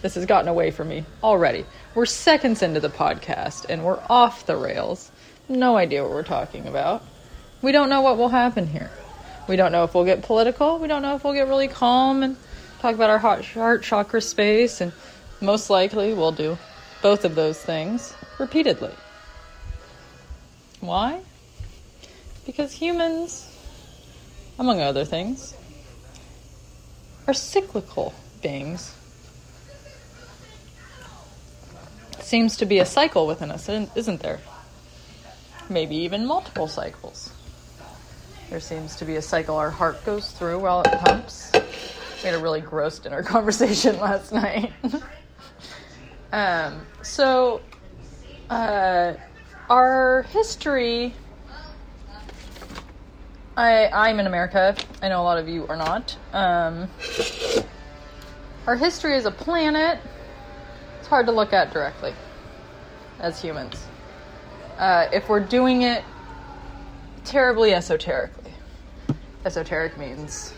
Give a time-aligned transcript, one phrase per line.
[0.00, 1.64] this has gotten away from me already.
[1.94, 5.12] We're seconds into the podcast and we're off the rails.
[5.48, 7.04] No idea what we're talking about.
[7.60, 8.90] We don't know what will happen here.
[9.48, 10.78] We don't know if we'll get political.
[10.78, 12.36] We don't know if we'll get really calm and
[12.80, 14.80] talk about our heart, heart chakra space.
[14.80, 14.92] And
[15.40, 16.58] most likely we'll do
[17.02, 18.92] both of those things repeatedly.
[20.80, 21.20] Why?
[22.46, 23.48] Because humans,
[24.58, 25.54] among other things,
[27.26, 28.94] are cyclical beings.
[32.20, 34.40] Seems to be a cycle within us, isn't there?
[35.68, 37.32] Maybe even multiple cycles.
[38.52, 41.52] There seems to be a cycle our heart goes through while it pumps.
[41.54, 44.74] We had a really gross dinner conversation last night.
[46.34, 47.62] um, so,
[48.50, 49.14] uh,
[49.70, 51.14] our history.
[53.56, 54.76] I, I'm in America.
[55.00, 56.14] I know a lot of you are not.
[56.34, 56.90] Um,
[58.66, 59.98] our history as a planet,
[60.98, 62.12] it's hard to look at directly
[63.18, 63.82] as humans.
[64.76, 66.04] Uh, if we're doing it
[67.24, 68.41] terribly esoterically
[69.44, 70.52] esoteric means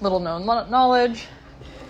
[0.00, 1.26] little known knowledge.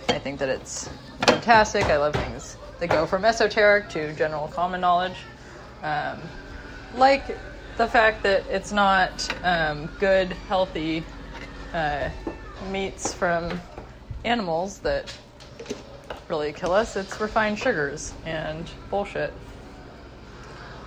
[0.09, 0.89] I think that it's
[1.27, 1.91] fantastic.
[1.91, 5.17] I love things that go from esoteric to general common knowledge.
[5.83, 6.19] Um,
[6.95, 7.39] like
[7.77, 11.05] the fact that it's not um, good, healthy
[11.73, 12.11] uh,
[12.71, 13.61] meats from
[14.25, 15.13] animals that
[16.29, 19.34] really kill us, it's refined sugars and bullshit.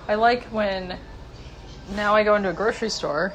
[0.07, 0.97] I like when
[1.89, 3.33] now I go into a grocery store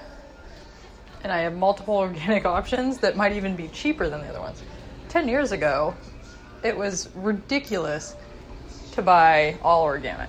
[1.22, 4.62] and I have multiple organic options that might even be cheaper than the other ones.
[5.08, 5.94] 10 years ago,
[6.62, 8.16] it was ridiculous
[8.92, 10.28] to buy all organic.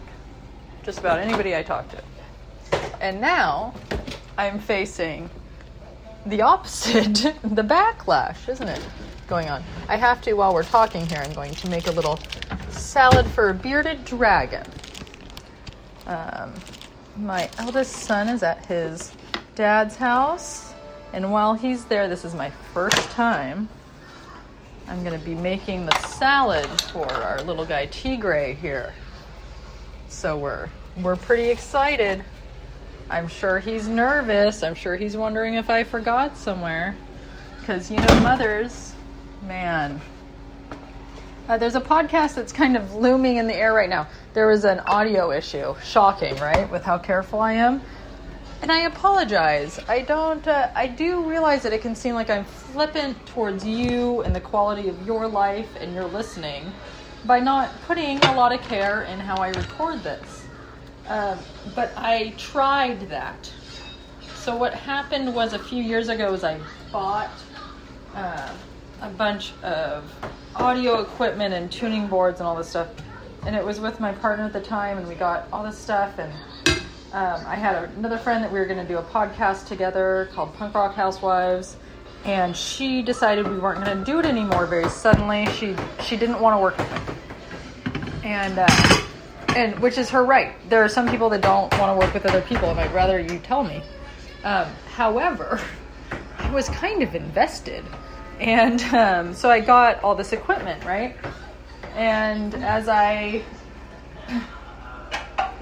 [0.83, 2.03] Just about anybody I talked to.
[2.99, 3.73] And now
[4.37, 5.29] I'm facing
[6.25, 8.81] the opposite, the backlash, isn't it?
[9.27, 9.63] Going on.
[9.87, 12.19] I have to, while we're talking here, I'm going to make a little
[12.69, 14.65] salad for a bearded dragon.
[16.07, 16.53] Um,
[17.15, 19.13] my eldest son is at his
[19.55, 20.72] dad's house
[21.13, 23.69] and while he's there, this is my first time.
[24.87, 28.93] I'm to be making the salad for our little guy Tigre here.
[30.09, 30.69] So we're
[31.01, 32.23] we're pretty excited.
[33.09, 34.63] I'm sure he's nervous.
[34.63, 36.95] I'm sure he's wondering if I forgot somewhere.
[37.59, 38.93] Because, you know, mothers,
[39.43, 40.01] man.
[41.47, 44.07] Uh, there's a podcast that's kind of looming in the air right now.
[44.33, 45.75] There was an audio issue.
[45.83, 46.69] Shocking, right?
[46.71, 47.81] With how careful I am.
[48.63, 49.77] And I apologize.
[49.89, 54.21] I don't, uh, I do realize that it can seem like I'm flippant towards you
[54.21, 56.71] and the quality of your life and your listening
[57.25, 60.45] by not putting a lot of care in how I record this.
[61.09, 61.35] Uh,
[61.75, 63.51] but I tried that.
[64.35, 66.57] So what happened was a few years ago was I
[66.89, 67.31] bought
[68.15, 68.49] uh,
[69.01, 70.09] a bunch of
[70.55, 72.87] audio equipment and tuning boards and all this stuff.
[73.45, 76.17] And it was with my partner at the time, and we got all this stuff
[76.17, 76.31] and
[77.13, 80.51] um, I had another friend that we were going to do a podcast together called
[80.55, 81.77] Punk Rock Housewives,
[82.25, 85.45] and she decided we weren't going to do it anymore very suddenly.
[85.51, 89.01] She she didn't want to work with me, and uh,
[89.55, 90.55] and which is her right.
[90.69, 93.19] There are some people that don't want to work with other people, and I'd rather
[93.19, 93.83] you tell me.
[94.43, 95.61] Um, however,
[96.39, 97.85] I was kind of invested,
[98.39, 101.15] and um, so I got all this equipment right,
[101.95, 103.43] and as I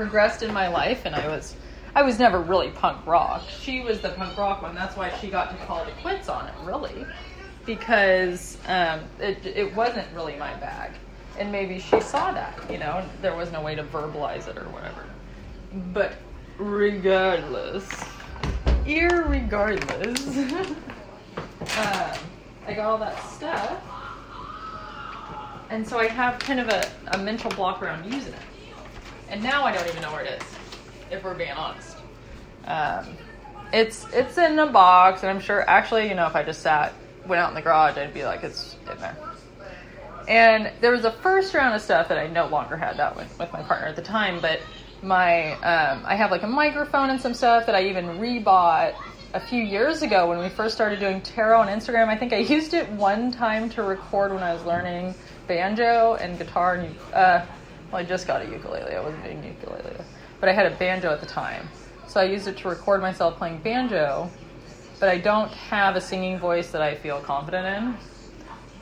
[0.01, 1.56] progressed in my life, and I was
[1.94, 3.44] I was never really punk rock.
[3.48, 4.74] She was the punk rock one.
[4.74, 7.06] That's why she got to call it quits on it, really,
[7.68, 10.94] because um, it it wasn't really my bag,
[11.38, 12.59] and maybe she saw that.
[12.71, 15.06] You know, there was no way to verbalize it or whatever.
[15.94, 16.13] But
[16.57, 17.88] regardless,
[18.86, 20.18] irregardless,
[21.77, 22.19] um,
[22.65, 23.80] I got all that stuff,
[25.69, 28.39] and so I have kind of a, a mental block around using it.
[29.31, 30.48] And now I don't even know where it is,
[31.10, 31.98] if we're being honest.
[32.66, 33.18] Um,
[33.74, 35.68] it's it's in a box, and I'm sure.
[35.69, 36.94] Actually, you know, if I just sat,
[37.25, 39.18] went out in the garage, I'd be like, it's in there.
[40.28, 43.28] And there was a first round of stuff that I no longer had that with,
[43.39, 44.60] with my partner at the time, but
[45.01, 48.95] my um, I have like a microphone and some stuff that I even rebought
[49.33, 52.10] a few years ago when we first started doing tarot on Instagram.
[52.10, 55.16] I think I used it one time to record when I was learning
[55.48, 56.75] banjo and guitar.
[56.75, 57.45] And uh,
[57.91, 58.95] well, I just got a ukulele.
[58.95, 59.95] I wasn't doing ukulele,
[60.39, 61.67] but I had a banjo at the time,
[62.07, 64.29] so I used it to record myself playing banjo.
[64.99, 67.83] But I don't have a singing voice that I feel confident in.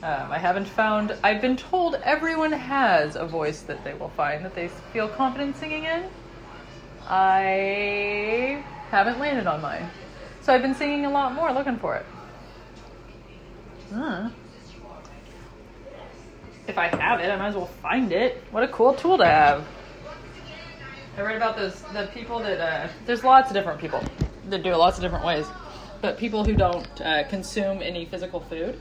[0.02, 1.16] Um, I haven't found.
[1.24, 5.56] I've been told everyone has a voice that they will find that they feel confident
[5.56, 6.04] singing in.
[7.06, 9.90] I haven't landed on mine.
[10.42, 12.06] So I've been singing a lot more, looking for it.
[13.90, 14.28] Hmm.
[16.70, 18.44] If I have it, I might as well find it.
[18.52, 19.66] What a cool tool to have.
[21.18, 24.00] I read about those the people that uh, there's lots of different people
[24.50, 25.46] that do it lots of different ways,
[26.00, 28.78] but people who don't uh, consume any physical food,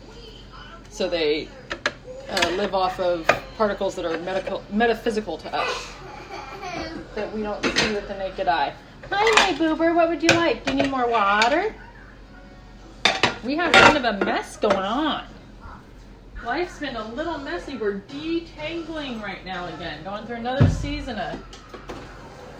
[0.92, 1.48] so they
[2.30, 3.26] uh, live off of
[3.58, 5.92] particles that are medical metaphysical to us
[7.16, 8.72] that we don't see with the naked eye.
[9.10, 9.96] Hi, my boober.
[9.96, 10.64] What would you like?
[10.64, 11.74] Do you need more water?
[13.44, 15.26] We have kind of a mess going on.
[16.46, 17.78] Life's been a little messy.
[17.78, 21.40] We're detangling right now again, going through another season of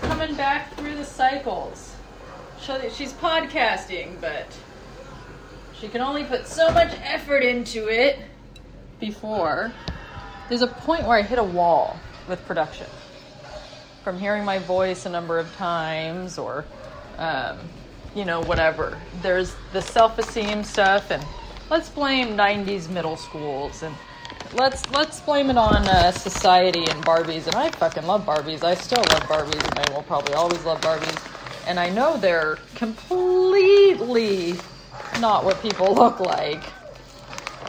[0.02, 1.96] coming back through the cycles.
[2.60, 4.46] She's podcasting, but
[5.74, 8.20] she can only put so much effort into it
[9.00, 9.72] before
[10.50, 11.98] there's a point where I hit a wall
[12.28, 12.88] with production
[14.04, 16.66] from hearing my voice a number of times or
[17.18, 17.60] um,
[18.16, 21.24] you know whatever there's the self-esteem stuff and
[21.70, 23.96] let's blame 90s middle schools and
[24.54, 27.46] let's let's blame it on uh, society and barbies.
[27.48, 28.64] And i fucking love barbies.
[28.64, 31.68] I still love barbies and i will probably always love barbies.
[31.68, 34.56] And i know they're completely
[35.20, 36.64] not what people look like.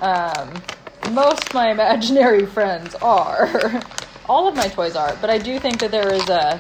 [0.03, 0.63] Um,
[1.13, 3.83] most my imaginary friends are.
[4.29, 6.59] All of my toys are, but I do think that there is a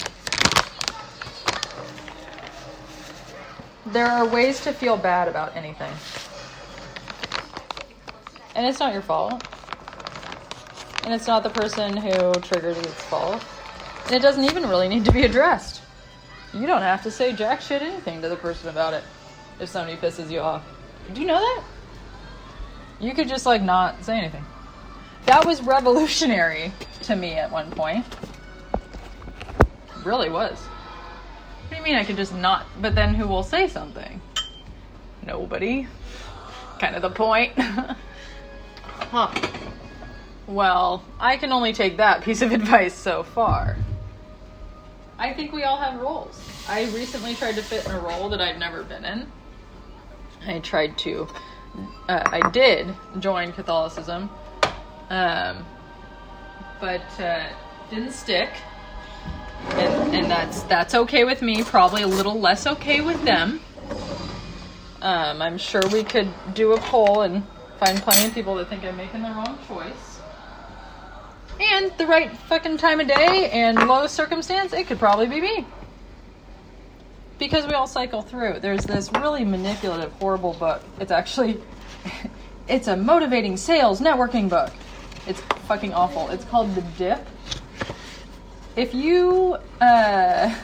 [3.87, 5.93] there are ways to feel bad about anything.
[8.61, 9.43] And it's not your fault.
[11.05, 13.43] And it's not the person who triggered it's fault.
[14.05, 15.81] And it doesn't even really need to be addressed.
[16.53, 19.03] You don't have to say jack shit anything to the person about it
[19.61, 20.63] if somebody pisses you off.
[21.15, 21.65] Do you know that?
[23.01, 24.45] You could just like not say anything.
[25.25, 26.71] That was revolutionary
[27.05, 28.05] to me at one point.
[30.05, 30.59] Really was.
[30.59, 32.67] What do you mean I could just not?
[32.79, 34.21] But then who will say something?
[35.27, 35.89] Nobody.
[36.79, 37.55] Kind of the point.
[39.05, 39.49] huh.
[40.47, 43.77] Well, I can only take that piece of advice so far.
[45.19, 46.41] I think we all have roles.
[46.69, 49.31] I recently tried to fit in a role that I've never been in.
[50.47, 51.29] I tried to,
[52.09, 54.31] uh, I did join Catholicism
[55.11, 55.67] um,
[56.81, 57.47] but uh,
[57.91, 58.51] didn't stick.
[59.73, 61.63] And, and that's that's okay with me.
[61.63, 63.61] Probably a little less okay with them.
[65.03, 67.43] Um, I'm sure we could do a poll and
[67.81, 70.21] find plenty of people that think I'm making the wrong choice.
[71.59, 75.67] And the right fucking time of day and low circumstance, it could probably be me.
[77.39, 78.61] Because we all cycle through.
[78.61, 80.83] There's this really manipulative, horrible book.
[81.01, 81.59] It's actually,
[82.69, 84.73] it's a motivating sales networking book.
[85.27, 86.29] It's fucking awful.
[86.29, 87.27] It's called The Dip.
[88.77, 90.55] If you, uh,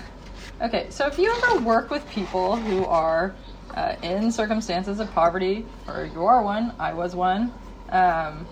[0.61, 3.35] okay, so if you ever work with people who are
[3.76, 7.52] uh, in circumstances of poverty, or you are one, I was one,
[7.90, 8.47] um,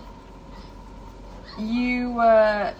[1.57, 2.73] you, uh,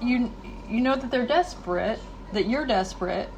[0.00, 0.32] you,
[0.68, 2.00] you know that they're desperate,
[2.32, 3.30] that you're desperate.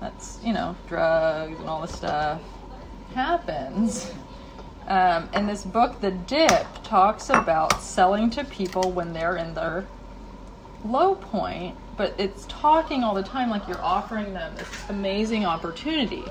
[0.00, 2.40] That's, you know, drugs and all this stuff
[3.14, 4.10] happens.
[4.86, 9.86] Um, and this book, The Dip, talks about selling to people when they're in their
[10.84, 16.24] low point, but it's talking all the time like you're offering them this amazing opportunity.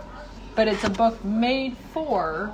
[0.56, 2.53] But it's a book made for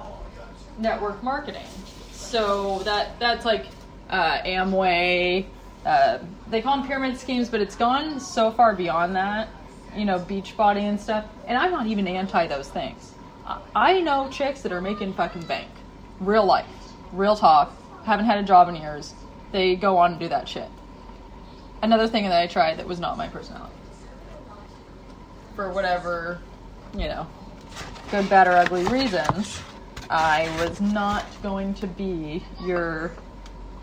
[0.78, 1.66] network marketing.
[2.12, 3.66] So that that's like
[4.10, 5.46] uh, Amway.
[5.86, 9.50] Uh, they call them pyramid schemes, but it's gone so far beyond that.
[9.96, 11.25] You know, Beachbody and stuff.
[11.48, 13.14] And I'm not even anti those things.
[13.75, 15.70] I know chicks that are making fucking bank
[16.20, 16.66] real life,
[17.14, 17.74] real talk,
[18.06, 19.14] haven't had a job in years,
[19.52, 20.70] they go on to do that shit.
[21.82, 23.74] Another thing that I tried that was not my personality.
[25.56, 26.42] For whatever,
[26.94, 27.28] you know,
[28.22, 29.62] good, bad, or ugly reasons,
[30.10, 33.12] I was not going to be your.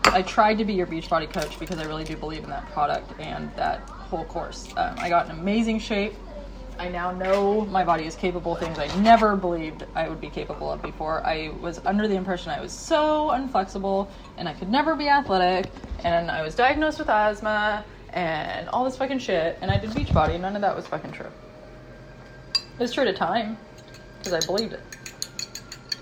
[0.05, 3.13] I tried to be your Beachbody coach because I really do believe in that product
[3.19, 4.73] and that whole course.
[4.75, 6.15] Um, I got in amazing shape.
[6.79, 10.31] I now know my body is capable of things I never believed I would be
[10.31, 11.23] capable of before.
[11.23, 15.69] I was under the impression I was so unflexible and I could never be athletic,
[16.03, 20.33] and I was diagnosed with asthma and all this fucking shit, and I did Beachbody,
[20.33, 21.29] and none of that was fucking true.
[22.79, 23.57] It's true a time
[24.23, 24.81] because I believed it.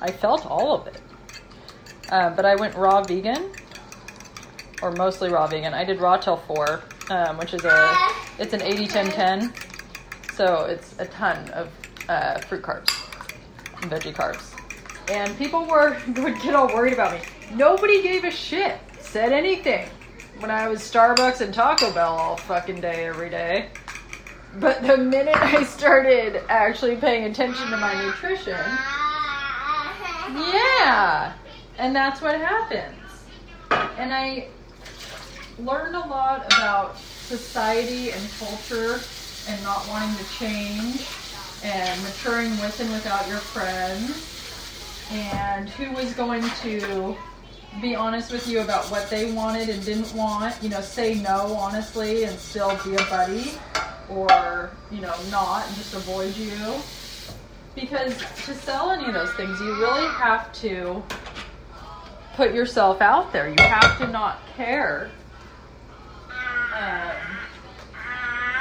[0.01, 1.01] I felt all of it.
[2.09, 3.51] Uh, but I went raw vegan,
[4.81, 5.73] or mostly raw vegan.
[5.73, 7.97] I did raw till four, um, which is a
[8.39, 9.53] it's an 80 10 10
[10.33, 11.69] so it's a ton of
[12.09, 12.89] uh, fruit carbs
[13.81, 14.55] and veggie carbs
[15.09, 17.21] and people were would get all worried about me
[17.53, 19.87] nobody gave a shit said anything
[20.39, 23.69] when i was starbucks and taco bell all fucking day every day
[24.59, 28.57] but the minute i started actually paying attention to my nutrition
[30.53, 31.33] yeah
[31.77, 32.95] and that's what happens.
[33.97, 34.47] And i
[35.57, 38.99] learned a lot about society and culture
[39.47, 41.07] and not wanting to change
[41.63, 44.27] and maturing with and without your friends.
[45.11, 47.17] And who was going to
[47.79, 51.53] be honest with you about what they wanted and didn't want you know say no
[51.55, 53.53] honestly and still be a buddy
[54.09, 56.75] or you know not and just avoid you.
[57.73, 61.01] Because to sell any of those things you really have to
[62.35, 63.47] put yourself out there.
[63.47, 65.09] You have to not care
[66.75, 67.11] um,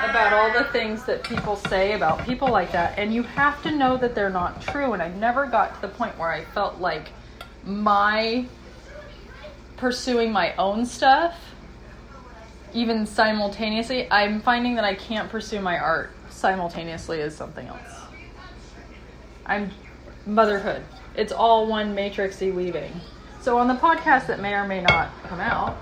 [0.08, 3.70] about all the things that people say about people like that, and you have to
[3.70, 4.92] know that they're not true.
[4.92, 7.08] And I never got to the point where I felt like
[7.64, 8.46] my
[9.80, 11.34] pursuing my own stuff,
[12.72, 17.80] even simultaneously, I'm finding that I can't pursue my art simultaneously as something else.
[19.46, 19.70] I'm
[20.26, 20.84] motherhood.
[21.16, 22.92] It's all one matrixy weaving.
[23.40, 25.78] So on the podcast that may or may not come out,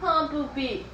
[0.00, 0.84] huh, Boopy?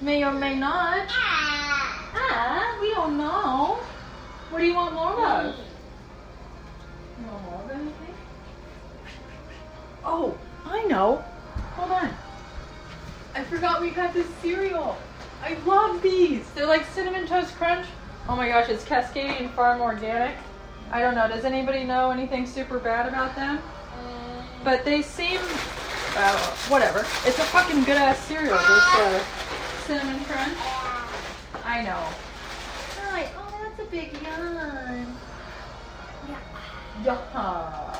[0.00, 1.06] May or may not.
[1.08, 3.78] Ah, we don't know.
[4.50, 5.54] What do you want more of?
[7.20, 8.14] You want more of anything?
[10.04, 11.24] Oh, I know.
[11.76, 12.10] Hold on.
[13.34, 14.96] I forgot we got this cereal.
[15.42, 16.48] I love these.
[16.52, 17.86] They're like cinnamon toast crunch.
[18.28, 20.36] Oh my gosh, it's Cascadian Farm Organic.
[20.90, 21.28] I don't know.
[21.28, 23.58] Does anybody know anything super bad about them?
[24.62, 25.40] But they seem,
[26.16, 26.38] uh,
[26.68, 27.00] whatever.
[27.26, 28.56] It's a fucking good ass cereal.
[28.56, 29.24] This uh,
[29.86, 30.56] cinnamon crunch.
[31.64, 32.08] I know.
[33.02, 33.28] Hi.
[33.36, 35.14] Oh, that's a big yawn.
[36.28, 36.38] Yeah.
[37.04, 37.93] Yeah.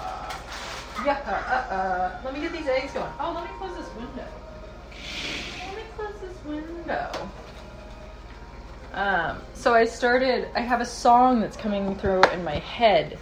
[1.05, 1.19] Yeah.
[1.27, 2.21] Uh, uh.
[2.25, 3.13] Let me get these eggs going.
[3.21, 4.27] Oh, let me close this window.
[5.67, 7.31] Let me close this window.
[8.95, 13.19] Um, so I started, I have a song that's coming through in my head.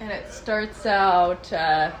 [0.00, 1.92] And it starts out, uh,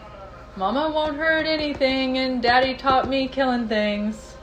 [0.56, 4.34] Mama won't hurt anything, and Daddy taught me killing things.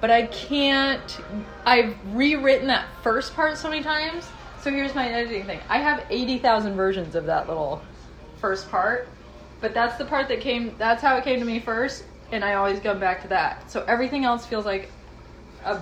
[0.00, 1.18] But I can't,
[1.64, 4.28] I've rewritten that first part so many times.
[4.60, 7.82] So here's my editing thing I have 80,000 versions of that little
[8.42, 9.08] first part.
[9.62, 12.04] But that's the part that came, that's how it came to me first.
[12.32, 13.70] And I always go back to that.
[13.70, 14.90] So everything else feels like
[15.64, 15.80] a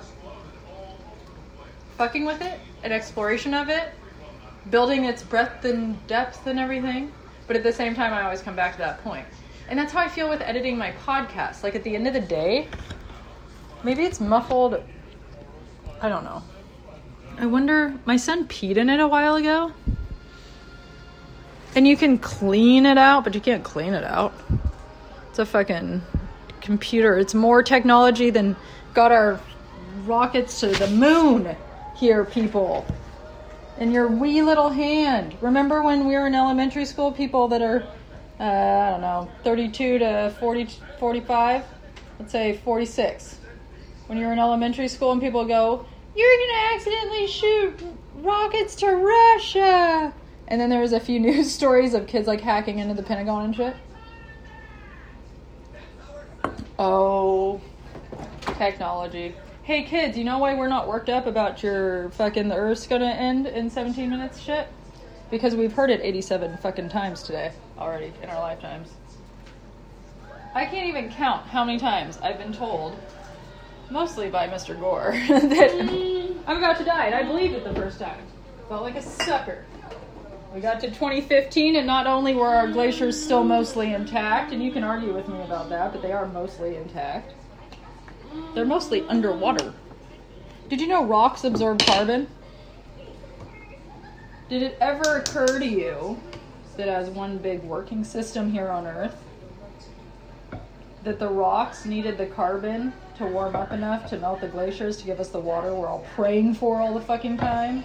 [1.97, 3.91] fucking with it, an exploration of it,
[4.71, 7.11] building its breadth and depth and everything.
[7.47, 9.27] But at the same time, I always come back to that point.
[9.69, 11.63] And that's how I feel with editing my podcast.
[11.63, 12.69] Like at the end of the day,
[13.83, 14.83] maybe it's muffled.
[16.01, 16.43] I don't know.
[17.39, 19.73] I wonder, my son peed in it a while ago.
[21.75, 24.33] And you can clean it out, but you can't clean it out.
[25.29, 26.03] It's a fucking
[26.61, 27.17] computer.
[27.17, 28.57] It's more technology than
[28.93, 29.41] got our
[30.05, 31.57] rockets to the moon
[31.97, 32.85] here, people.
[33.79, 35.37] In your wee little hand.
[35.41, 37.85] Remember when we were in elementary school, people that are,
[38.41, 41.65] uh, I don't know, 32 to 40, 45?
[42.19, 43.39] Let's say 46.
[44.07, 45.87] When you were in elementary school and people go,
[46.17, 47.81] You're going to accidentally shoot
[48.17, 50.13] rockets to Russia.
[50.51, 53.47] And then there was a few news stories of kids like hacking into the Pentagon
[53.47, 53.77] and shit.
[56.79, 57.61] Oh,
[58.59, 59.35] technology.
[59.63, 63.11] Hey kids, you know why we're not worked up about your fucking the Earth's gonna
[63.11, 64.67] end in 17 minutes shit?
[65.31, 68.89] Because we've heard it 87 fucking times today already in our lifetimes.
[70.55, 72.99] I can't even count how many times I've been told,
[73.91, 74.79] mostly by Mr.
[74.79, 76.37] Gore, that mm.
[76.47, 78.21] I'm about to die, and I believed it the first time.
[78.69, 79.65] Felt like a sucker.
[80.53, 84.73] We got to 2015, and not only were our glaciers still mostly intact, and you
[84.73, 87.35] can argue with me about that, but they are mostly intact.
[88.55, 89.73] They're mostly underwater.
[90.69, 92.27] Did you know rocks absorb carbon?
[94.49, 96.21] Did it ever occur to you
[96.77, 99.17] that as one big working system here on Earth,
[101.05, 105.05] that the rocks needed the carbon to warm up enough to melt the glaciers to
[105.05, 107.85] give us the water we're all praying for all the fucking time.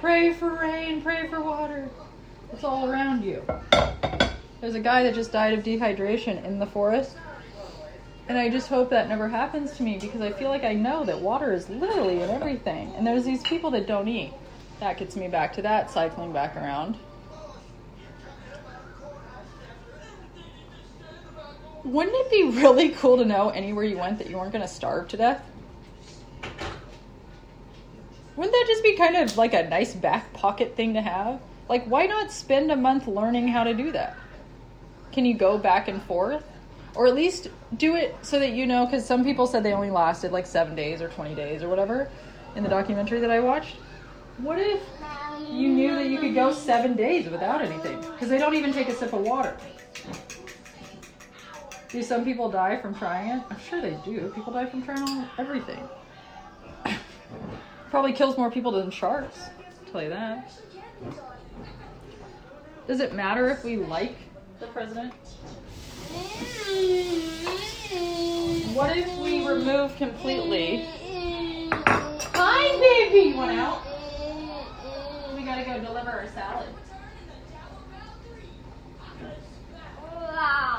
[0.00, 1.86] Pray for rain, pray for water.
[2.54, 3.44] It's all around you.
[4.62, 7.16] There's a guy that just died of dehydration in the forest.
[8.26, 11.04] And I just hope that never happens to me because I feel like I know
[11.04, 12.94] that water is literally in everything.
[12.96, 14.32] And there's these people that don't eat.
[14.78, 16.96] That gets me back to that, cycling back around.
[21.84, 24.68] Wouldn't it be really cool to know anywhere you went that you weren't going to
[24.68, 25.44] starve to death?
[28.36, 31.40] Wouldn't that just be kind of like a nice back pocket thing to have?
[31.68, 34.16] Like, why not spend a month learning how to do that?
[35.12, 36.44] Can you go back and forth?
[36.94, 39.90] Or at least do it so that you know, because some people said they only
[39.90, 42.10] lasted like seven days or 20 days or whatever
[42.56, 43.76] in the documentary that I watched.
[44.38, 44.82] What if
[45.48, 48.00] you knew that you could go seven days without anything?
[48.00, 49.56] Because they don't even take a sip of water.
[51.90, 53.42] Do some people die from trying it?
[53.50, 54.32] I'm sure they do.
[54.34, 55.88] People die from trying everything.
[57.90, 59.48] Probably kills more people than sharks.
[59.58, 60.52] I'll tell you that.
[62.86, 64.16] Does it matter if we like
[64.60, 65.12] the president?
[68.74, 70.86] What if we remove completely?
[71.72, 73.30] Hi, baby.
[73.30, 73.82] You want out?
[75.36, 76.68] We gotta go deliver our salad.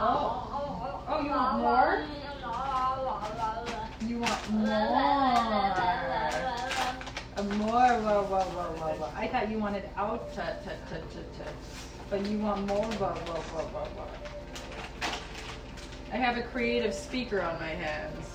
[0.04, 1.04] Oh.
[1.08, 2.06] Oh, you want more?
[4.08, 4.72] You want more?
[7.58, 9.10] More, whoa, whoa, whoa, whoa, whoa.
[9.16, 11.44] I thought you wanted out, t- t- t- t- t.
[12.10, 14.08] but you want more, whoa, whoa, whoa, whoa, whoa.
[16.12, 18.28] I have a creative speaker on my hands.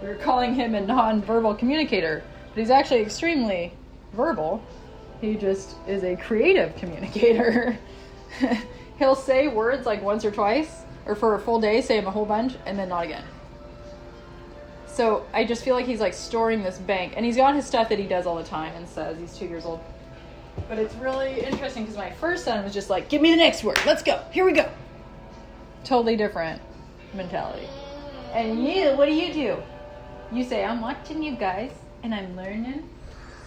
[0.00, 2.22] They're calling him a non-verbal communicator,
[2.54, 3.72] but he's actually extremely
[4.12, 4.62] verbal.
[5.20, 7.78] He just is a creative communicator.
[9.02, 12.12] He'll say words like once or twice, or for a full day, say them a
[12.12, 13.24] whole bunch, and then not again.
[14.86, 17.88] So I just feel like he's like storing this bank, and he's got his stuff
[17.88, 19.80] that he does all the time and says he's two years old.
[20.68, 23.64] But it's really interesting because my first son was just like, "Give me the next
[23.64, 23.76] word.
[23.84, 24.22] Let's go.
[24.30, 24.70] Here we go."
[25.82, 26.62] Totally different
[27.12, 27.66] mentality.
[28.32, 29.56] And you, what do you do?
[30.30, 31.72] You say, "I'm watching you guys
[32.04, 32.88] and I'm learning."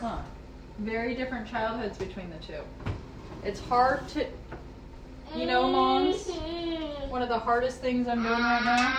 [0.02, 0.18] Huh.
[0.80, 2.60] Very different childhoods between the two.
[3.46, 4.26] It's hard to,
[5.34, 6.30] you know, moms.
[7.10, 8.94] One of the hardest things I'm doing right now,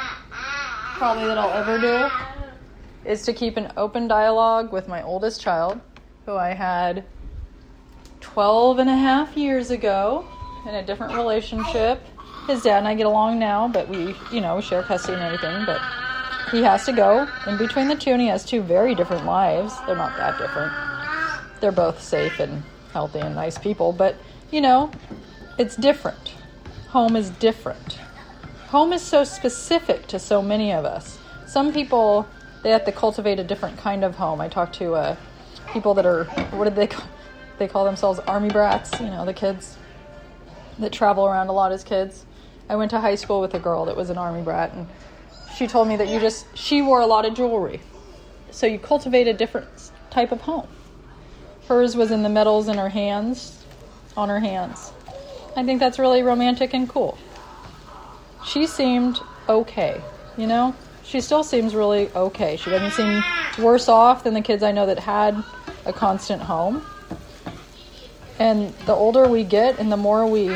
[0.97, 5.81] probably that I'll ever do, is to keep an open dialogue with my oldest child,
[6.25, 7.05] who I had
[8.21, 10.27] 12 and a half years ago
[10.67, 12.03] in a different relationship.
[12.47, 15.65] His dad and I get along now, but we, you know, share custody and everything,
[15.67, 15.81] but
[16.51, 19.75] he has to go in between the two, and he has two very different lives.
[19.87, 20.73] They're not that different.
[21.61, 22.63] They're both safe and
[22.93, 24.17] healthy and nice people, but,
[24.51, 24.91] you know,
[25.59, 26.35] it's different.
[26.89, 27.99] Home is different.
[28.69, 31.19] Home is so specific to so many of us.
[31.47, 32.29] Some people,
[32.63, 34.41] they have to cultivate a different kind of home.
[34.41, 35.17] I talk to uh,
[35.73, 37.07] people that are, what did they call,
[37.59, 39.79] they call themselves army brats, you know, the kids
[40.79, 42.27] that travel around a lot as kids.
[42.69, 44.87] I went to high school with a girl that was an army brat, and
[45.55, 47.81] she told me that you just, she wore a lot of jewelry.
[48.51, 49.69] So you cultivate a different
[50.11, 50.69] type of home.
[51.69, 53.65] Hers was in the medals in her hands,
[54.17, 54.93] on her hands.
[55.57, 57.17] I think that's really romantic and cool.
[58.45, 60.01] She seemed okay,
[60.37, 60.75] you know?
[61.03, 62.57] She still seems really okay.
[62.57, 63.23] She doesn't seem
[63.65, 65.43] worse off than the kids I know that had
[65.87, 66.85] a constant home.
[68.39, 70.49] And the older we get and the more we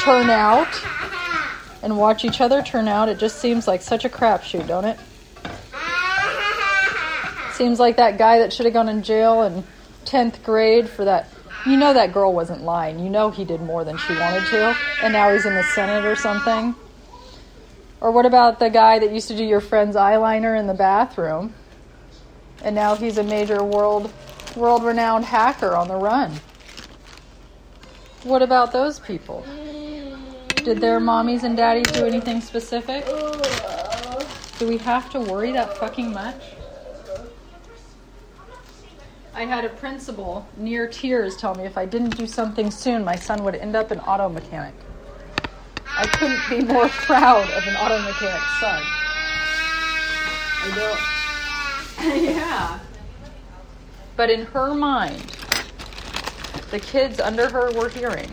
[0.00, 0.68] turn out
[1.82, 4.98] and watch each other turn out, it just seems like such a crapshoot, don't it?
[7.54, 9.64] Seems like that guy that should have gone in jail in
[10.04, 11.28] 10th grade for that.
[11.66, 12.98] You know that girl wasn't lying.
[12.98, 16.04] You know he did more than she wanted to, and now he's in the Senate
[16.04, 16.74] or something.
[18.00, 21.54] Or what about the guy that used to do your friend's eyeliner in the bathroom,
[22.62, 24.10] and now he's a major world
[24.56, 26.32] world renowned hacker on the run?
[28.22, 29.44] What about those people?
[30.56, 33.04] Did their mommies and daddies do anything specific?
[34.58, 36.42] Do we have to worry that fucking much?
[39.32, 43.14] I had a principal near tears tell me if I didn't do something soon, my
[43.14, 44.74] son would end up an auto mechanic.
[45.86, 48.82] I couldn't be more proud of an auto mechanic son.
[50.62, 50.72] I
[51.96, 52.24] don't.
[52.24, 52.80] yeah.
[54.16, 55.22] But in her mind,
[56.70, 58.30] the kids under her were hearing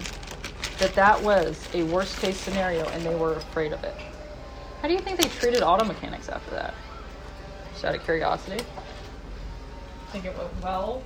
[0.80, 3.96] that that was a worst case scenario and they were afraid of it.
[4.82, 6.74] How do you think they treated auto mechanics after that?
[7.74, 8.64] Just out of curiosity.
[10.08, 11.04] I think it went well?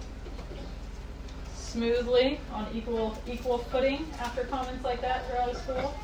[1.71, 5.95] smoothly on equal equal footing after comments like that throughout school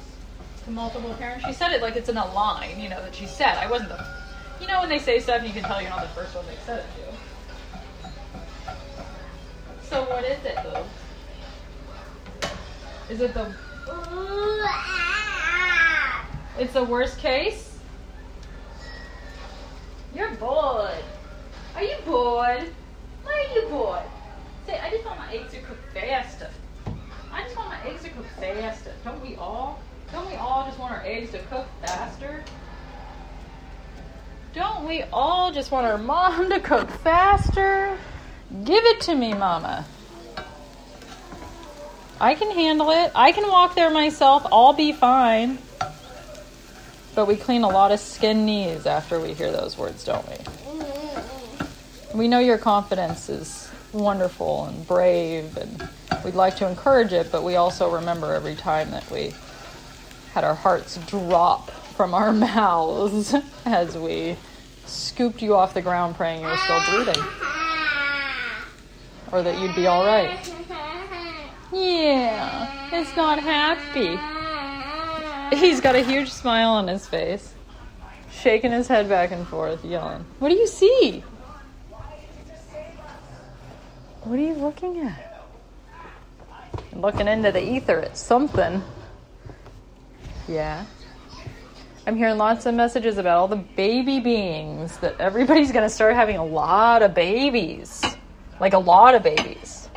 [0.63, 1.45] to multiple parents.
[1.45, 3.57] She said it like it's in a line, you know, that she said.
[3.57, 4.05] I wasn't the,
[4.61, 6.55] you know, when they say stuff, you can tell you're not the first one they
[6.65, 7.07] said it to.
[9.87, 10.85] So what is it though?
[13.09, 13.53] Is it the?
[16.59, 17.77] It's the worst case.
[20.15, 21.03] You're bored.
[21.75, 22.71] Are you bored?
[23.27, 24.03] Why are you bored?
[24.65, 26.49] Say, I just want my eggs to cook faster.
[27.31, 28.93] I just want my eggs to cook faster.
[29.03, 29.79] Don't we all?
[30.13, 32.43] Don't we all just want our eggs to cook faster?
[34.53, 37.97] Don't we all just want our mom to cook faster?
[38.63, 39.85] Give it to me, mama.
[42.19, 43.11] I can handle it.
[43.13, 44.47] I can walk there myself.
[44.51, 45.57] I'll be fine.
[47.13, 50.56] But we clean a lot of skin knees after we hear those words, don't we?
[52.17, 55.87] We know your confidence is wonderful and brave, and
[56.25, 59.35] we'd like to encourage it, but we also remember every time that we
[60.33, 64.35] had our hearts drop from our mouths as we
[64.87, 67.23] scooped you off the ground praying you were still breathing
[69.31, 70.39] or that you'd be all right.
[71.71, 74.17] Yeah, it's not happy.
[75.55, 77.53] He's got a huge smile on his face,
[78.31, 80.25] shaking his head back and forth, yelling.
[80.39, 81.23] What do you see?
[84.27, 85.41] What are you looking at?
[86.91, 88.83] I'm looking into the ether at something.
[90.49, 90.85] Yeah.
[92.05, 96.13] I'm hearing lots of messages about all the baby beings that everybody's going to start
[96.15, 98.03] having a lot of babies.
[98.59, 99.87] Like a lot of babies.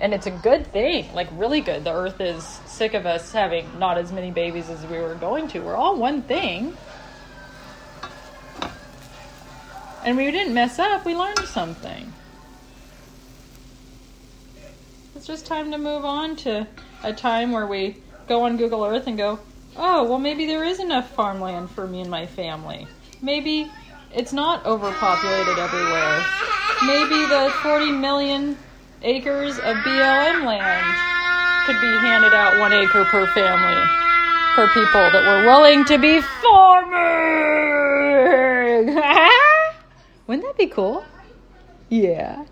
[0.00, 1.84] And it's a good thing, like really good.
[1.84, 5.48] The earth is sick of us having not as many babies as we were going
[5.48, 5.60] to.
[5.60, 6.74] We're all one thing.
[10.02, 12.14] And we didn't mess up, we learned something.
[15.18, 16.64] It's just time to move on to
[17.02, 17.96] a time where we
[18.28, 19.40] go on Google Earth and go,
[19.76, 22.86] oh, well, maybe there is enough farmland for me and my family.
[23.20, 23.68] Maybe
[24.14, 26.24] it's not overpopulated everywhere.
[26.86, 28.56] Maybe the 40 million
[29.02, 33.82] acres of BLM land could be handed out one acre per family
[34.54, 36.94] for people that were willing to be farming.
[40.28, 41.04] Wouldn't that be cool?
[41.88, 42.44] Yeah.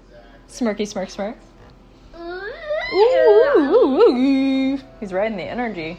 [0.48, 1.36] Smirky, smirk, smirk.
[2.92, 5.98] Ooh, ooh, ooh, He's riding the energy.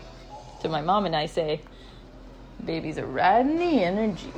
[0.62, 1.62] To my mom and I say,
[2.66, 4.34] babies are riding the energy.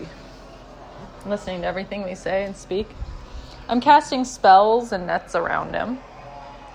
[1.26, 2.88] Listening to everything we say and speak.
[3.68, 6.00] I'm casting spells and nets around him.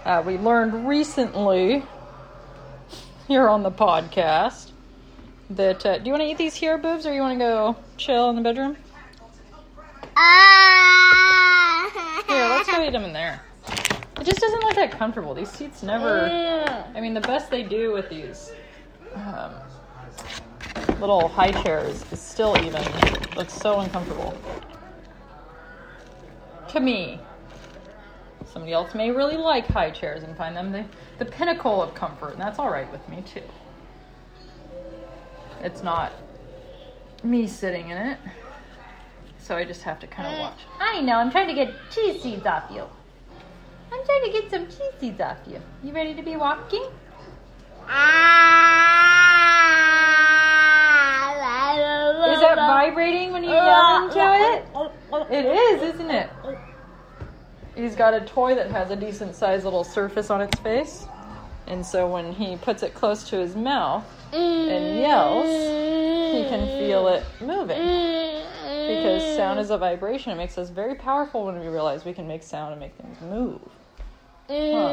[0.05, 1.83] Uh, we learned recently
[3.27, 4.71] here on the podcast
[5.51, 5.85] that.
[5.85, 8.31] Uh, do you want to eat these here, boobs, or you want to go chill
[8.31, 8.77] in the bedroom?
[12.27, 13.43] Here, let's go eat them in there.
[14.25, 15.35] It just doesn't look that comfortable.
[15.35, 16.23] These seats never.
[16.95, 18.53] I mean, the best they do with these
[19.15, 19.53] um,
[20.99, 22.83] little high chairs is still even
[23.37, 24.35] looks so uncomfortable.
[26.69, 27.21] To me.
[28.47, 30.87] Somebody else may really like high chairs and find them the,
[31.19, 33.43] the pinnacle of comfort, and that's all right with me too.
[35.61, 36.13] It's not
[37.23, 38.19] me sitting in it,
[39.37, 40.61] so I just have to kind of watch.
[40.81, 42.85] I know, I'm trying to get cheese seeds off you.
[43.95, 45.61] I'm trying to get some cheese seeds off you.
[45.85, 46.83] You ready to be walking?
[46.83, 46.89] Is
[52.41, 54.65] that vibrating when you yell into it?
[55.31, 56.29] It is, isn't it?
[57.77, 61.07] He's got a toy that has a decent sized little surface on its face.
[61.69, 67.07] And so when he puts it close to his mouth and yells, he can feel
[67.09, 67.79] it moving.
[68.89, 70.33] Because sound is a vibration.
[70.33, 73.21] It makes us very powerful when we realize we can make sound and make things
[73.21, 73.61] move.
[74.49, 74.89] Huh.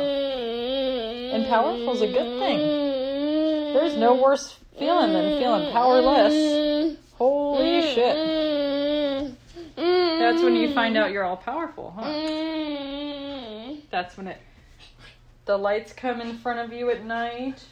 [1.33, 2.59] And powerful is a good thing.
[3.73, 6.97] There's no worse feeling than feeling powerless.
[7.13, 9.35] Holy shit.
[9.75, 12.03] That's when you find out you're all powerful, huh?
[13.89, 14.37] That's when it.
[15.45, 17.63] The lights come in front of you at night.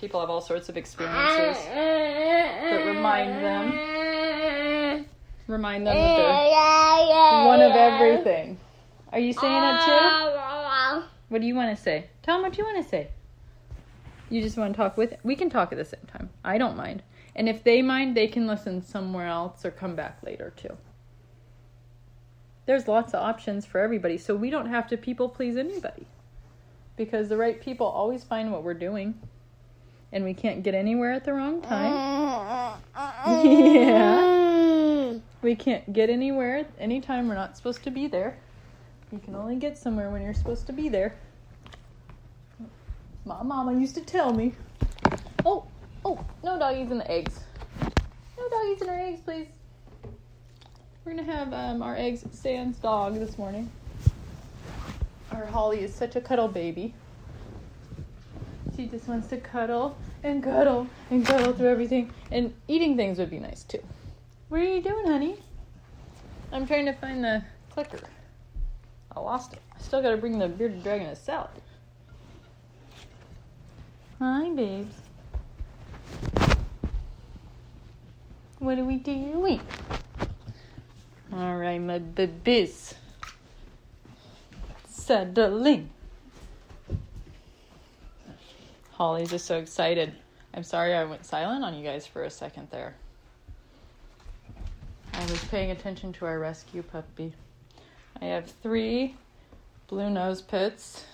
[0.00, 5.06] People have all sorts of experiences that remind them.
[5.48, 8.58] Remind them that they're one of everything.
[9.12, 10.37] Are you saying it too?
[11.28, 12.06] What do you want to say?
[12.22, 13.08] Tell them what you want to say.
[14.30, 15.14] You just want to talk with.
[15.22, 16.30] We can talk at the same time.
[16.44, 17.02] I don't mind.
[17.34, 20.76] And if they mind, they can listen somewhere else or come back later too.
[22.66, 26.06] There's lots of options for everybody, so we don't have to people please anybody.
[26.96, 29.18] Because the right people always find what we're doing.
[30.12, 32.80] And we can't get anywhere at the wrong time.
[33.44, 34.34] yeah.
[35.40, 38.38] We can't get anywhere anytime we're not supposed to be there.
[39.10, 41.14] You can only get somewhere when you're supposed to be there.
[43.24, 44.54] My mama used to tell me.
[45.46, 45.64] Oh,
[46.04, 47.40] oh, no doggies in the eggs.
[48.36, 49.46] No doggies in our eggs, please.
[51.04, 53.70] We're gonna have um, our eggs at Stan's dog this morning.
[55.32, 56.92] Our Holly is such a cuddle baby.
[58.76, 62.12] She just wants to cuddle and cuddle and cuddle through everything.
[62.30, 63.82] And eating things would be nice too.
[64.50, 65.36] What are you doing, honey?
[66.52, 68.00] I'm trying to find the clicker.
[69.18, 69.60] Oh, I lost it.
[69.74, 71.50] I still gotta bring the bearded dragon a salad.
[74.20, 74.94] Hi, babes.
[78.60, 79.60] What are we doing?
[81.32, 82.94] All right, my babies.
[84.88, 85.90] Settling.
[88.92, 90.12] Holly's just so excited.
[90.54, 92.94] I'm sorry I went silent on you guys for a second there.
[95.12, 97.32] I was paying attention to our rescue puppy.
[98.20, 99.14] I have three
[99.88, 101.04] blue nose pits.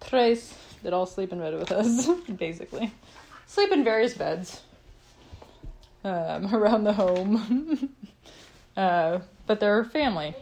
[0.00, 2.92] Tres that all sleep in bed with us, basically.
[3.46, 4.62] Sleep in various beds
[6.04, 7.90] um, around the home.
[8.76, 10.34] uh, but they're family.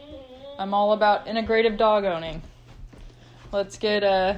[0.59, 2.41] I'm all about integrative dog owning.
[3.51, 4.35] Let's get uh,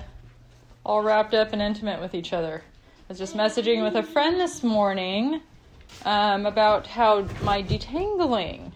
[0.85, 2.63] all wrapped up and intimate with each other.
[2.65, 5.41] I was just messaging with a friend this morning
[6.05, 8.71] um, about how my detangling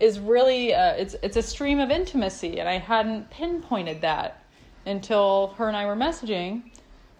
[0.00, 4.42] is really uh, it's it's a stream of intimacy, and I hadn't pinpointed that
[4.86, 6.62] until her and I were messaging,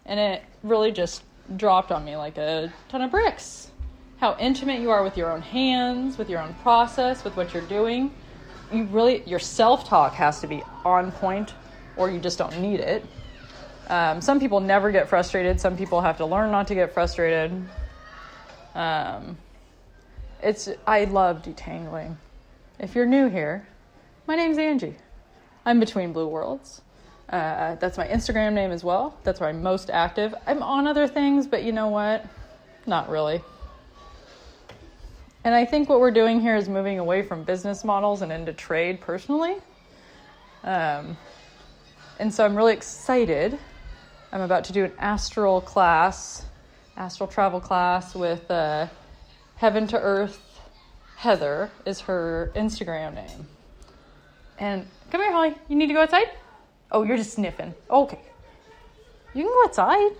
[0.06, 1.22] and it really just
[1.56, 3.70] dropped on me like a ton of bricks.
[4.18, 7.62] How intimate you are with your own hands, with your own process, with what you're
[7.64, 8.12] doing.
[8.72, 11.54] You really your self talk has to be on point,
[11.96, 13.04] or you just don't need it.
[13.88, 15.60] Um, some people never get frustrated.
[15.60, 17.52] Some people have to learn not to get frustrated.
[18.74, 19.36] Um,
[20.42, 22.16] it's I love detangling.
[22.80, 23.66] If you're new here,
[24.26, 24.96] my name's Angie.
[25.66, 26.80] I'm between blue worlds.
[27.28, 29.18] Uh, that's my Instagram name as well.
[29.22, 30.34] That's where I'm most active.
[30.46, 32.24] I'm on other things, but you know what?
[32.86, 33.42] Not really.
[35.44, 38.54] And I think what we're doing here is moving away from business models and into
[38.54, 39.56] trade personally.
[40.64, 41.18] Um,
[42.18, 43.58] and so I'm really excited.
[44.32, 46.46] I'm about to do an astral class,
[46.96, 48.86] astral travel class with uh,
[49.56, 50.49] Heaven to Earth
[51.20, 53.46] Heather is her Instagram name.
[54.59, 55.54] And come here, Holly.
[55.68, 56.30] You need to go outside?
[56.90, 57.74] Oh, you're just sniffing.
[57.90, 58.18] Okay.
[59.35, 60.12] You can go outside.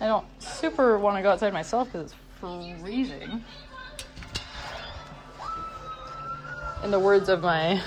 [0.00, 2.14] I don't super want to go outside myself because it's
[2.80, 3.44] freezing.
[6.82, 7.82] In the words of my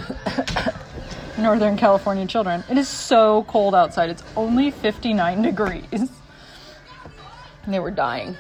[1.40, 4.12] Northern California children, it is so cold outside.
[4.12, 5.86] It's only 59 degrees.
[5.92, 6.10] And
[7.74, 8.38] they were dying.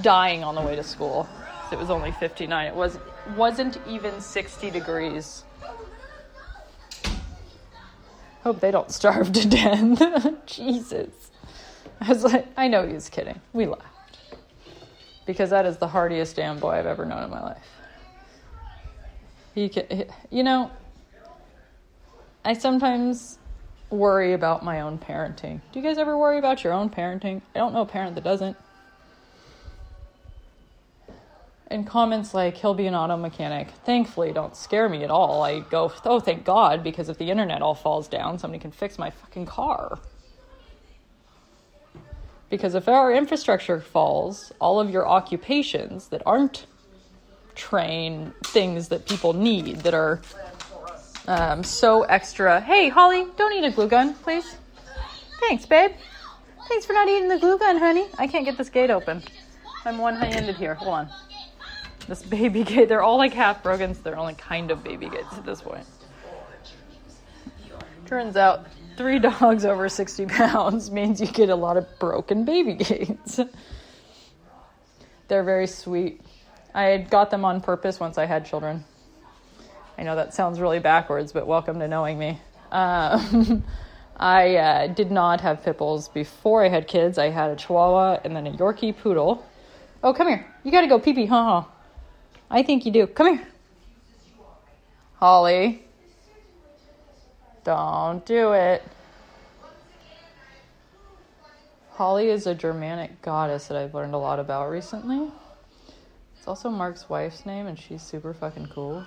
[0.00, 1.28] Dying on the way to school.
[1.72, 2.66] It was only 59.
[2.66, 2.98] It was
[3.36, 5.44] wasn't even 60 degrees.
[8.42, 10.34] Hope they don't starve to death.
[10.46, 11.30] Jesus.
[12.00, 13.40] I was like, I know he was kidding.
[13.52, 14.18] We laughed.
[15.24, 17.68] Because that is the hardiest damn boy I've ever known in my life.
[19.54, 20.70] He can, you know,
[22.44, 23.38] I sometimes
[23.90, 25.60] worry about my own parenting.
[25.70, 27.42] Do you guys ever worry about your own parenting?
[27.54, 28.56] I don't know a parent that doesn't.
[31.72, 35.42] And comments like, he'll be an auto mechanic, thankfully don't scare me at all.
[35.42, 38.98] I go, oh, thank God, because if the internet all falls down, somebody can fix
[38.98, 39.98] my fucking car.
[42.50, 46.66] Because if our infrastructure falls, all of your occupations that aren't
[47.54, 50.20] train things that people need that are
[51.26, 52.60] um, so extra.
[52.60, 54.56] Hey, Holly, don't eat a glue gun, please.
[55.40, 55.92] Thanks, babe.
[56.68, 58.08] Thanks for not eating the glue gun, honey.
[58.18, 59.22] I can't get this gate open.
[59.86, 60.74] I'm one handed here.
[60.74, 61.08] Hold on.
[62.08, 65.32] This baby gate, they're all like half broken, so they're only kind of baby gates
[65.32, 65.86] at this point.
[68.06, 72.74] Turns out, three dogs over 60 pounds means you get a lot of broken baby
[72.74, 73.40] gates.
[75.28, 76.20] they're very sweet.
[76.74, 78.84] I got them on purpose once I had children.
[79.98, 82.40] I know that sounds really backwards, but welcome to knowing me.
[82.70, 83.62] Um,
[84.16, 87.18] I uh, did not have pit bulls before I had kids.
[87.18, 89.44] I had a Chihuahua and then a Yorkie Poodle.
[90.02, 90.46] Oh, come here.
[90.64, 91.64] You gotta go pee pee, huh?
[92.54, 93.06] I think you do.
[93.06, 93.48] Come here.
[95.14, 95.82] Holly.
[97.64, 98.82] Don't do it.
[101.92, 105.32] Holly is a Germanic goddess that I've learned a lot about recently.
[106.36, 109.06] It's also Mark's wife's name, and she's super fucking cool.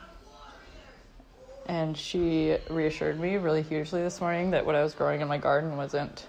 [1.68, 5.38] And she reassured me really hugely this morning that what I was growing in my
[5.38, 6.26] garden wasn't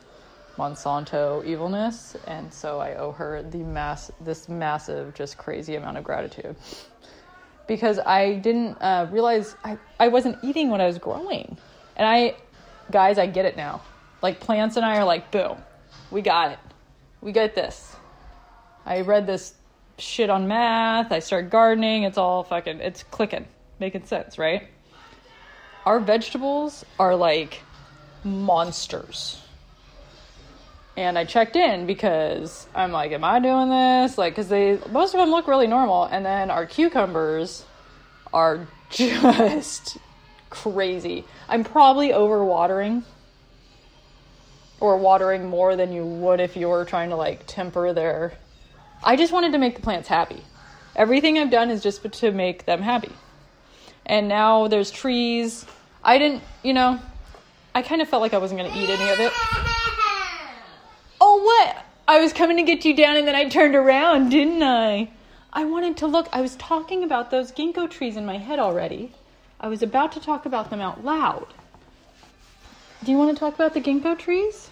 [0.59, 6.05] Monsanto evilness, and so I owe her the mass this massive, just crazy amount of
[6.05, 6.57] gratitude
[7.67, 11.57] because I didn't uh, realize I, I wasn't eating what I was growing,
[11.97, 12.37] and I,
[12.91, 13.83] guys, I get it now.
[14.23, 15.59] Like plants and I are like, boom,
[16.11, 16.59] we got it.
[17.21, 17.95] We got this.
[18.85, 19.55] I read this
[19.99, 21.13] shit on math.
[21.13, 22.05] I start gardening.
[22.05, 23.47] It's all fucking, it's clicking,
[23.79, 24.69] making sense, right?
[25.85, 27.63] Our vegetables are like
[28.25, 29.41] monsters.
[30.97, 34.17] And I checked in because I'm like, am I doing this?
[34.17, 36.05] Like, because they, most of them look really normal.
[36.05, 37.65] And then our cucumbers
[38.33, 39.99] are just
[40.49, 41.25] crazy.
[41.49, 43.05] I'm probably over watering
[44.81, 48.35] or watering more than you would if you were trying to like temper their
[49.03, 50.43] I just wanted to make the plants happy.
[50.95, 53.13] Everything I've done is just to make them happy.
[54.05, 55.67] And now there's trees.
[56.03, 56.99] I didn't, you know,
[57.75, 59.76] I kind of felt like I wasn't going to eat any of it.
[61.39, 61.85] Oh, what?
[62.09, 65.11] I was coming to get you down and then I turned around, didn't I?
[65.53, 66.29] I wanted to look.
[66.33, 69.13] I was talking about those ginkgo trees in my head already.
[69.61, 71.49] I was about to talk about them out loud.
[73.05, 74.71] Do you want to talk about the ginkgo trees?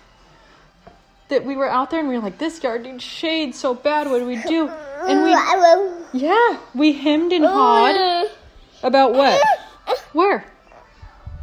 [1.28, 4.08] That we were out there and we were like, this yard needs shade so bad.
[4.08, 4.68] What do we do?
[4.68, 5.32] And we,
[6.14, 8.30] yeah, we hemmed and hawed
[8.82, 9.44] about what?
[10.14, 10.46] Where?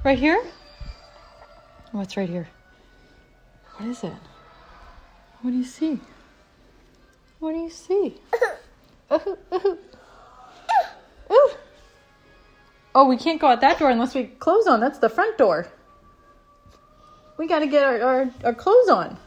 [0.03, 0.43] Right here?
[1.91, 2.47] What's right here?
[3.77, 4.13] What is it?
[5.41, 5.99] What do you see?
[7.39, 8.15] What do you see?
[11.31, 11.49] Ooh.
[12.93, 14.79] Oh, we can't go out that door unless we close on.
[14.79, 15.67] That's the front door.
[17.37, 19.17] We got to get our, our, our clothes on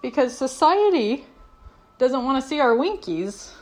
[0.00, 1.26] because society
[1.98, 3.52] doesn't want to see our winkies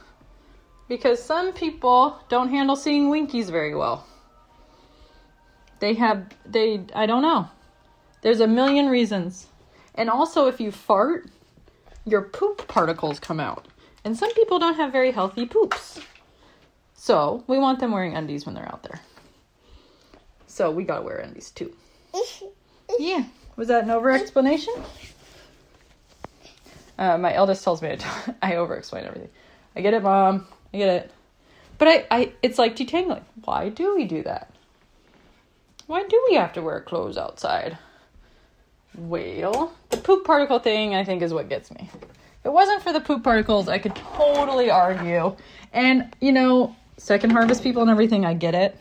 [0.88, 4.06] because some people don't handle seeing winkies very well.
[5.80, 7.48] They have, they, I don't know.
[8.22, 9.48] There's a million reasons.
[9.96, 11.30] And also, if you fart,
[12.04, 13.66] your poop particles come out.
[14.04, 16.00] And some people don't have very healthy poops.
[16.94, 19.00] So, we want them wearing undies when they're out there.
[20.46, 21.74] So, we gotta wear undies too.
[22.98, 23.24] Yeah.
[23.56, 24.74] Was that an over explanation?
[26.98, 29.30] Uh, my eldest tells me I, I over explain everything.
[29.74, 30.46] I get it, mom.
[30.72, 31.10] I get it.
[31.78, 33.22] But I, I, it's like detangling.
[33.44, 34.50] Why do we do that?
[35.86, 37.76] Why do we have to wear clothes outside?
[38.96, 41.90] Well, the poop particle thing, I think, is what gets me.
[41.92, 45.36] If it wasn't for the poop particles, I could totally argue.
[45.72, 48.78] And, you know, second harvest people and everything, I get it.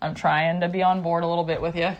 [0.00, 1.90] I'm trying to be on board a little bit with you.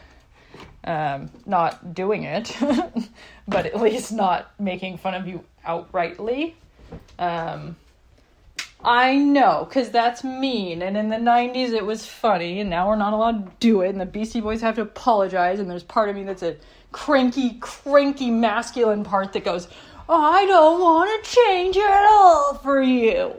[0.84, 2.56] Um, not doing it,
[3.48, 6.54] but at least not making fun of you outrightly.
[7.18, 7.76] Um,
[8.84, 10.82] I know, because that's mean.
[10.82, 13.88] And in the 90s, it was funny, and now we're not allowed to do it.
[13.88, 15.58] And the Beastie Boys have to apologize.
[15.58, 16.56] And there's part of me that's a
[16.92, 19.68] cranky, cranky masculine part that goes,
[20.08, 23.34] I don't want to change at all for you.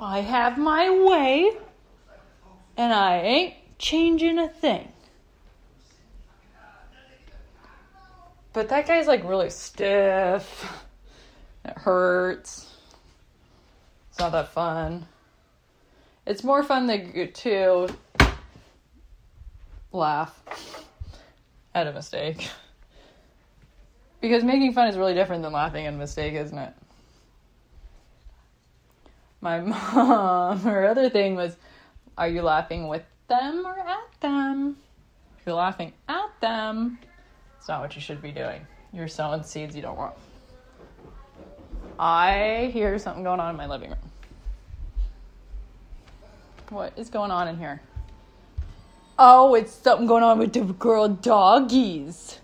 [0.00, 1.50] I have my way,
[2.76, 4.92] and I ain't changing a thing.
[8.52, 10.84] But that guy's like really stiff.
[11.64, 12.74] It hurts.
[14.10, 15.06] It's not that fun.
[16.26, 17.88] It's more fun to, to
[19.92, 20.87] laugh
[21.74, 22.48] at a mistake.
[24.20, 26.74] Because making fun is really different than laughing at a mistake, isn't it?
[29.40, 29.60] My
[29.94, 31.56] mom, her other thing was,
[32.16, 34.76] are you laughing with them or at them?
[35.38, 36.98] If you're laughing at them,
[37.58, 38.66] it's not what you should be doing.
[38.92, 40.14] You're sowing seeds you don't want.
[41.98, 43.98] I hear something going on in my living room.
[46.70, 47.80] What is going on in here?
[49.20, 52.38] Oh, it's something going on with the girl doggies.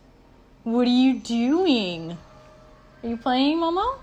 [0.65, 2.19] What are you doing?
[3.03, 3.99] Are you playing, Momo?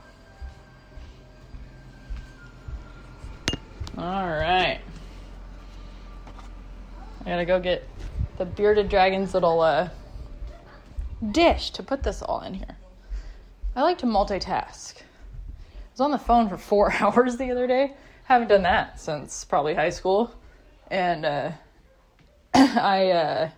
[3.98, 4.80] All right.
[7.20, 7.86] I gotta go get
[8.38, 9.90] the bearded dragon's little uh,
[11.32, 12.78] dish to put this all in here.
[13.76, 15.02] I like to multitask.
[15.02, 15.04] I
[15.92, 17.96] was on the phone for four hours the other day.
[18.24, 20.34] Haven't done that since probably high school,
[20.90, 21.52] and uh,
[22.78, 23.50] I uh,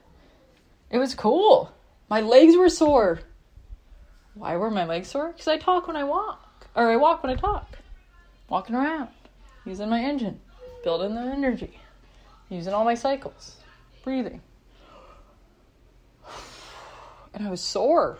[0.89, 1.74] it was cool.
[2.10, 3.20] My legs were sore.
[4.34, 5.34] Why were my legs sore?
[5.34, 7.78] Because I talk when I walk, or I walk when I talk.
[8.47, 9.10] Walking around,
[9.66, 10.39] using my engine,
[10.86, 11.80] building the energy,
[12.49, 13.58] using all my cycles,
[14.04, 14.41] breathing.
[17.34, 18.20] And I was sore.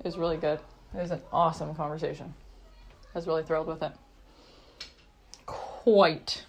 [0.00, 0.58] It was really good.
[0.94, 2.32] It was an awesome conversation.
[3.14, 3.92] I was really thrilled with it.
[5.44, 6.44] Quite.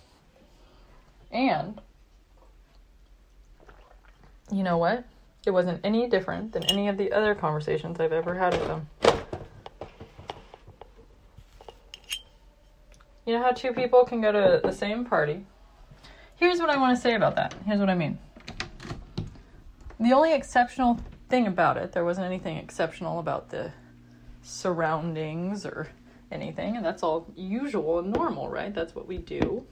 [1.29, 1.81] And
[4.51, 5.05] you know what?
[5.45, 8.87] It wasn't any different than any of the other conversations I've ever had with them.
[13.25, 15.45] You know how two people can go to the same party?
[16.35, 17.55] Here's what I want to say about that.
[17.65, 18.19] Here's what I mean.
[19.99, 21.91] The only exceptional thing about it.
[21.91, 23.71] There wasn't anything exceptional about the
[24.43, 25.89] surroundings or
[26.31, 28.73] anything, and that's all usual and normal, right?
[28.73, 29.65] That's what we do.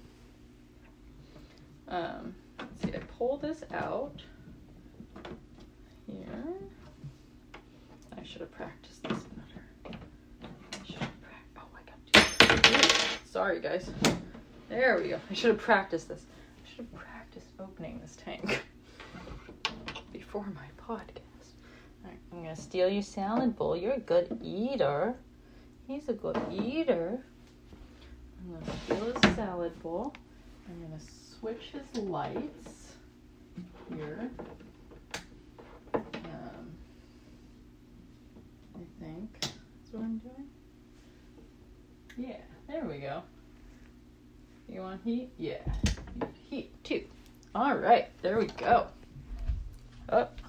[1.87, 2.35] Um,
[2.81, 4.21] see, I pull this out
[6.07, 6.43] here.
[8.17, 9.97] I should have practiced this better.
[10.73, 13.89] I should have prac- Oh, I got Sorry, guys.
[14.69, 15.19] There we go.
[15.29, 16.25] I should have practiced this.
[16.63, 18.63] I should have practiced opening this tank
[20.13, 21.19] before my podcast.
[22.31, 23.77] I'm gonna steal your salad bowl.
[23.77, 25.15] You're a good eater.
[25.87, 27.19] He's a good eater.
[28.39, 30.13] I'm gonna steal his salad bowl.
[30.67, 31.01] I'm gonna
[31.39, 32.93] switch his lights
[33.95, 34.29] here.
[35.93, 36.71] Um,
[38.75, 39.53] I think that's
[39.91, 40.47] what I'm doing.
[42.17, 42.37] Yeah,
[42.67, 43.23] there we go.
[44.69, 45.29] You want heat?
[45.37, 45.61] Yeah,
[46.49, 47.03] heat too.
[47.53, 48.87] All right, there we go.
[50.09, 50.39] Up.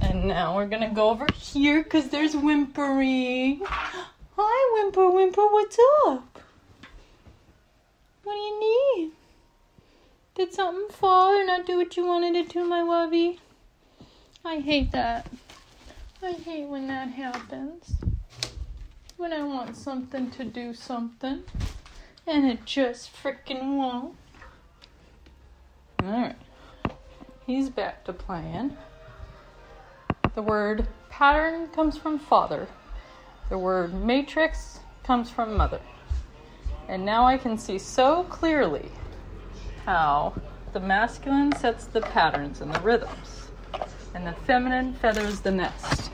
[0.00, 3.62] And now we're gonna go over here because there's whimpering.
[4.36, 6.40] Hi, Whimper, Whimper, what's up?
[8.24, 8.60] What do you
[8.96, 9.12] need?
[10.34, 13.38] Did something fall or not do what you wanted it to, my lovey?
[14.44, 15.26] I hate that.
[16.24, 17.96] I hate when that happens.
[19.18, 21.42] When I want something to do something
[22.26, 24.14] and it just freaking won't.
[26.02, 26.36] Alright.
[27.46, 28.74] He's back to playing.
[30.34, 32.68] The word pattern comes from father.
[33.50, 35.80] The word matrix comes from mother.
[36.88, 38.90] And now I can see so clearly
[39.84, 40.32] how
[40.72, 43.50] the masculine sets the patterns and the rhythms,
[44.14, 46.10] and the feminine feathers the nest,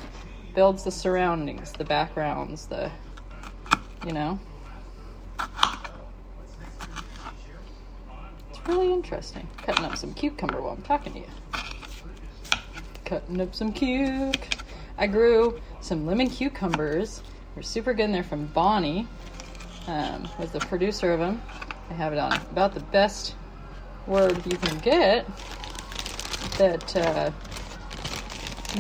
[0.55, 2.91] builds the surroundings, the backgrounds, the,
[4.07, 4.39] you know.
[8.51, 9.47] It's really interesting.
[9.59, 11.27] Cutting up some cucumber while I'm talking to you.
[13.05, 14.59] Cutting up some cuke.
[14.99, 17.23] I grew some lemon cucumbers.
[17.55, 18.05] They're super good.
[18.05, 19.07] And they're from Bonnie.
[19.87, 21.43] Um, was the producer of them.
[21.91, 23.35] I have it on about the best
[24.07, 25.27] word you can get.
[26.59, 27.31] That uh,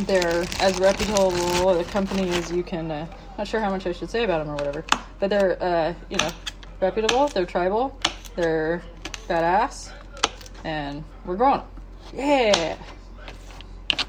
[0.06, 2.90] they're as reputable a company as you can.
[2.90, 3.06] Uh,
[3.38, 4.84] not sure how much I should say about them or whatever,
[5.18, 6.30] but they're uh, you know
[6.80, 7.28] reputable.
[7.28, 7.98] They're tribal.
[8.36, 8.82] They're
[9.28, 9.92] badass,
[10.64, 11.62] and we're growing.
[12.12, 12.76] Yeah.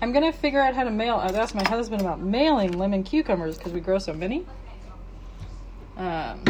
[0.01, 1.15] I'm gonna figure out how to mail.
[1.15, 4.45] I've asked my husband about mailing lemon cucumbers because we grow so many.
[5.97, 6.43] Um,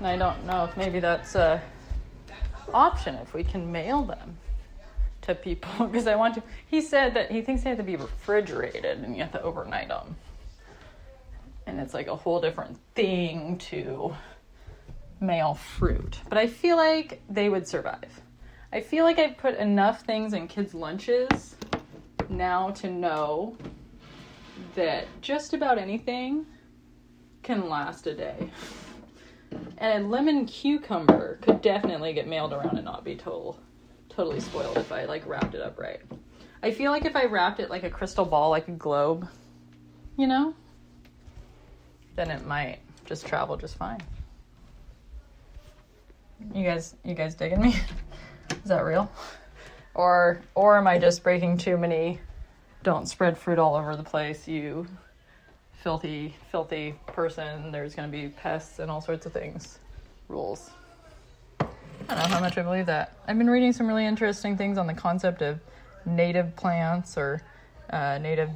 [0.00, 1.62] I don't know if maybe that's a
[2.74, 4.38] option if we can mail them
[5.22, 6.42] to people because I want to.
[6.66, 9.88] He said that he thinks they have to be refrigerated and you have to overnight
[9.88, 10.16] them,
[11.66, 14.14] and it's like a whole different thing to
[15.20, 16.20] mail fruit.
[16.28, 18.20] But I feel like they would survive.
[18.72, 21.56] I feel like I've put enough things in kids' lunches
[22.28, 23.56] now to know
[24.74, 26.46] that just about anything
[27.42, 28.50] can last a day.
[29.78, 33.58] And a lemon cucumber could definitely get mailed around and not be total,
[34.14, 36.00] totally spoiled if I like wrapped it up right.
[36.62, 39.28] I feel like if I wrapped it like a crystal ball, like a globe,
[40.16, 40.54] you know,
[42.14, 44.00] then it might just travel just fine.
[46.54, 47.76] You guys, you guys digging me?
[48.50, 49.10] Is that real?
[49.94, 52.18] Or, or am I just breaking too many?
[52.82, 54.86] Don't spread fruit all over the place, you
[55.82, 57.72] filthy, filthy person.
[57.72, 59.78] There's going to be pests and all sorts of things.
[60.28, 60.70] Rules.
[62.12, 63.16] I don't know how much I believe that.
[63.26, 65.58] I've been reading some really interesting things on the concept of
[66.04, 67.40] native plants or
[67.88, 68.50] uh, native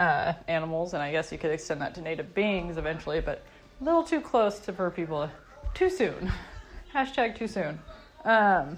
[0.00, 3.44] uh, animals, and I guess you could extend that to native beings eventually, but
[3.80, 5.30] a little too close to for people.
[5.72, 6.32] Too soon.
[6.92, 7.78] Hashtag too soon.
[8.24, 8.76] Um,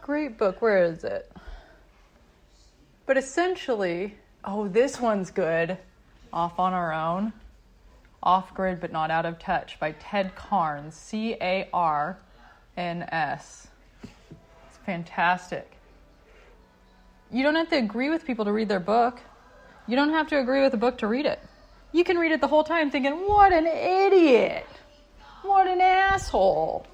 [0.00, 0.62] great book.
[0.62, 1.30] Where is it?
[3.04, 4.14] But essentially,
[4.46, 5.76] oh, this one's good.
[6.32, 7.34] Off on Our Own,
[8.22, 12.18] Off Grid But Not Out of Touch by Ted Carns, C A R
[12.76, 13.68] N S.
[14.02, 15.70] It's fantastic.
[17.30, 19.20] You don't have to agree with people to read their book.
[19.86, 21.40] You don't have to agree with a book to read it.
[21.92, 24.66] You can read it the whole time thinking, what an idiot!
[25.42, 26.86] What an asshole!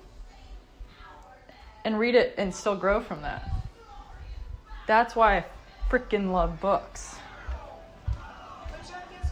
[1.84, 3.48] And read it and still grow from that.
[4.86, 5.44] That's why I
[5.88, 7.16] freaking love books.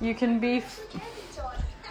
[0.00, 0.58] You can be.
[0.58, 0.80] F-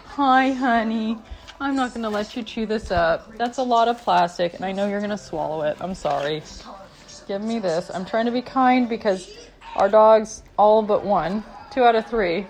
[0.06, 1.18] Hi, honey.
[1.60, 3.36] I'm not going to let you chew this up.
[3.36, 5.76] That's a lot of plastic, and I know you're going to swallow it.
[5.80, 6.40] I'm sorry.
[7.26, 7.90] Give me this.
[7.92, 9.28] I'm trying to be kind because
[9.74, 11.42] our dogs, all but one,
[11.72, 12.46] two out of three,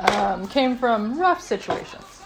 [0.00, 2.24] um, came from rough situations.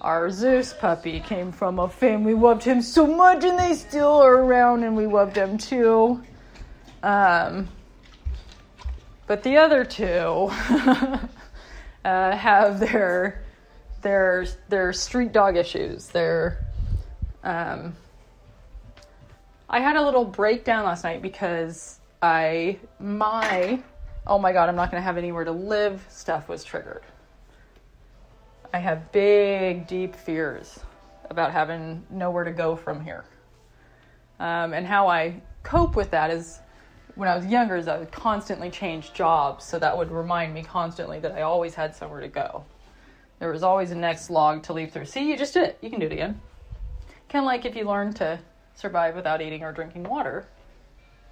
[0.00, 4.20] Our Zeus puppy came from a family We loved him so much, and they still
[4.22, 6.20] are around, and we loved him too.
[7.04, 7.68] Um,
[9.28, 10.50] but the other two
[12.04, 13.43] uh, have their
[14.04, 16.08] their their street dog issues.
[16.08, 16.64] Their
[17.42, 17.96] um,
[19.68, 23.82] I had a little breakdown last night because I my
[24.26, 27.02] oh my god I'm not going to have anywhere to live stuff was triggered.
[28.72, 30.78] I have big deep fears
[31.30, 33.24] about having nowhere to go from here.
[34.38, 36.58] Um, and how I cope with that is
[37.14, 40.62] when I was younger is I would constantly change jobs, so that would remind me
[40.64, 42.64] constantly that I always had somewhere to go.
[43.38, 45.06] There was always a next log to leap through.
[45.06, 45.78] See, you just did it.
[45.80, 46.40] You can do it again.
[47.28, 48.38] Kind of like if you learn to
[48.74, 50.46] survive without eating or drinking water,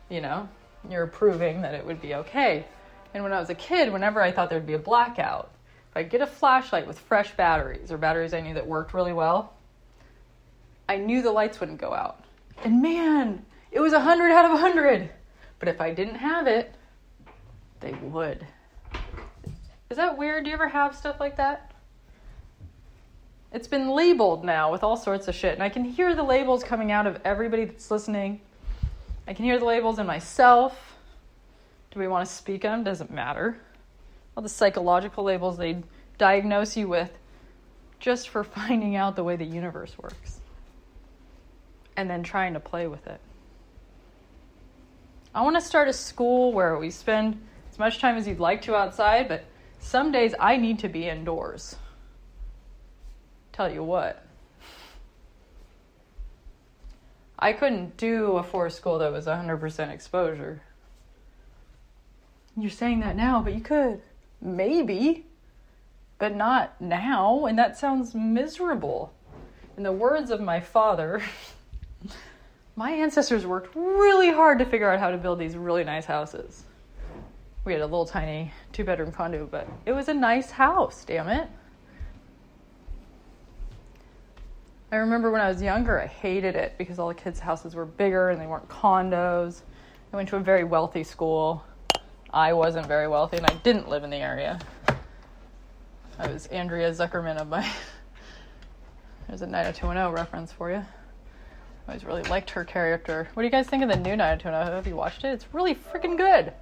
[0.08, 0.48] you know,
[0.88, 2.64] you're proving that it would be okay.
[3.14, 5.50] And when I was a kid, whenever I thought there'd be a blackout,
[5.90, 9.12] if I get a flashlight with fresh batteries or batteries I knew that worked really
[9.12, 9.52] well,
[10.88, 12.24] I knew the lights wouldn't go out.
[12.64, 15.10] And man, it was 100 out of 100.
[15.58, 16.74] But if I didn't have it,
[17.80, 18.46] they would.
[19.90, 20.44] Is that weird?
[20.44, 21.71] Do you ever have stuff like that?
[23.52, 26.64] It's been labeled now with all sorts of shit, and I can hear the labels
[26.64, 28.40] coming out of everybody that's listening.
[29.28, 30.96] I can hear the labels in myself.
[31.90, 32.82] Do we want to speak them?
[32.82, 33.58] Doesn't matter.
[34.36, 35.82] All the psychological labels they
[36.16, 37.10] diagnose you with
[38.00, 40.40] just for finding out the way the universe works
[41.96, 43.20] and then trying to play with it.
[45.34, 47.38] I want to start a school where we spend
[47.70, 49.44] as much time as you'd like to outside, but
[49.78, 51.76] some days I need to be indoors.
[53.52, 54.24] Tell you what.
[57.38, 60.62] I couldn't do a forest school that was 100% exposure.
[62.56, 64.00] You're saying that now, but you could.
[64.40, 65.26] Maybe.
[66.18, 69.12] But not now, and that sounds miserable.
[69.76, 71.22] In the words of my father,
[72.76, 76.62] my ancestors worked really hard to figure out how to build these really nice houses.
[77.64, 81.28] We had a little tiny two bedroom condo, but it was a nice house, damn
[81.28, 81.48] it.
[84.92, 87.86] I remember when I was younger, I hated it because all the kids' houses were
[87.86, 89.62] bigger and they weren't condos.
[90.12, 91.64] I went to a very wealthy school.
[92.30, 94.58] I wasn't very wealthy and I didn't live in the area.
[96.18, 97.66] I was Andrea Zuckerman of my.
[99.28, 100.76] There's a 90210 reference for you.
[100.76, 100.84] I
[101.88, 103.30] always really liked her character.
[103.32, 104.74] What do you guys think of the new 90210?
[104.76, 105.28] Have you watched it?
[105.28, 106.52] It's really freaking good.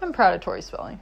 [0.00, 1.00] I'm proud of Tori Spelling.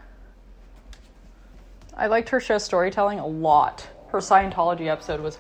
[1.95, 3.87] I liked her show storytelling a lot.
[4.09, 5.37] Her Scientology episode was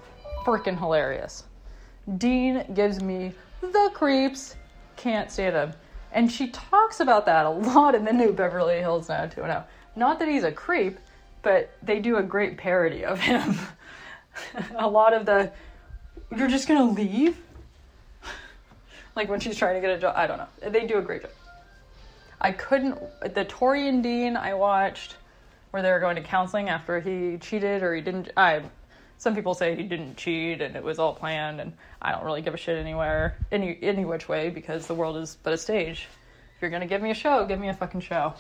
[0.49, 1.45] freaking hilarious.
[2.17, 4.57] Dean gives me the creeps.
[4.97, 5.73] Can't stand him.
[6.11, 9.69] And she talks about that a lot in the new Beverly Hills 90210.
[9.95, 10.99] Not that he's a creep,
[11.43, 13.59] but they do a great parody of him.
[14.77, 15.53] a lot of the,
[16.35, 17.37] you're just gonna leave?
[19.17, 20.15] like when she's trying to get a job.
[20.17, 20.71] I don't know.
[20.71, 21.31] They do a great job.
[22.41, 22.99] I couldn't.
[23.35, 25.17] The Tori and Dean I watched,
[25.73, 28.31] where they were going to counseling after he cheated or he didn't.
[28.35, 28.63] I.
[29.19, 32.41] Some people say he didn't cheat and it was all planned, and I don't really
[32.41, 36.07] give a shit anywhere, any any which way, because the world is but a stage.
[36.55, 38.35] If you're gonna give me a show, give me a fucking show.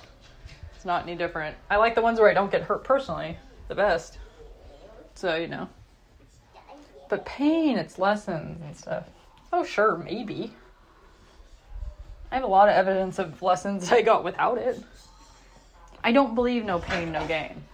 [0.76, 1.56] It's not any different.
[1.68, 4.18] I like the ones where I don't get hurt personally, the best.
[5.16, 5.68] So you know.
[7.08, 9.04] But pain, it's lessons and stuff.
[9.52, 10.52] Oh sure, maybe.
[12.30, 14.80] I have a lot of evidence of lessons I got without it.
[16.04, 17.64] I don't believe no pain, no gain.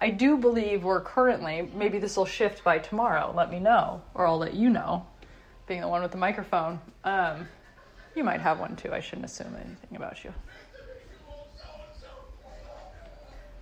[0.00, 4.26] I do believe we're currently, maybe this will shift by tomorrow, let me know, or
[4.26, 5.04] I'll let you know,
[5.66, 6.78] being the one with the microphone.
[7.02, 7.48] Um,
[8.14, 10.32] you might have one too, I shouldn't assume anything about you.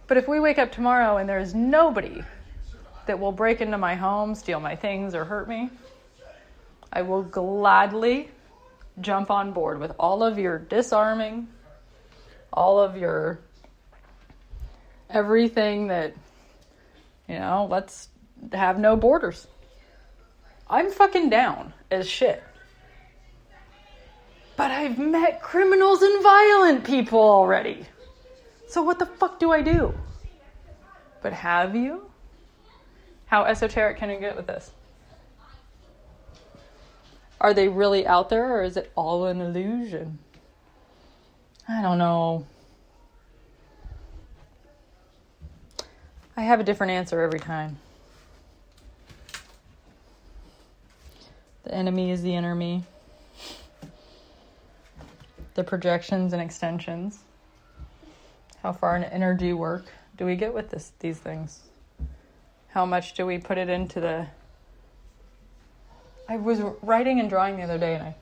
[0.06, 2.22] But if we wake up tomorrow and there's nobody
[3.06, 5.70] that will break into my home, steal my things, or hurt me,
[6.92, 8.30] I will gladly
[9.00, 11.48] jump on board with all of your disarming,
[12.52, 13.40] all of your
[15.10, 16.14] everything that,
[17.28, 18.08] you know, let's
[18.52, 19.46] have no borders.
[20.68, 22.42] I'm fucking down as shit.
[24.56, 27.86] But I've met criminals and violent people already.
[28.68, 29.94] So what the fuck do I do?
[31.22, 32.10] But have you?
[33.26, 34.70] How esoteric can you get with this?
[37.40, 40.18] Are they really out there or is it all an illusion?
[41.68, 42.46] I don't know.
[46.36, 47.78] I have a different answer every time.
[51.64, 52.84] The enemy is the inner me.
[55.54, 57.18] The projections and extensions.
[58.62, 61.60] How far in energy work do we get with this these things?
[62.68, 64.26] How much do we put it into the
[66.28, 68.14] I was writing and drawing the other day and I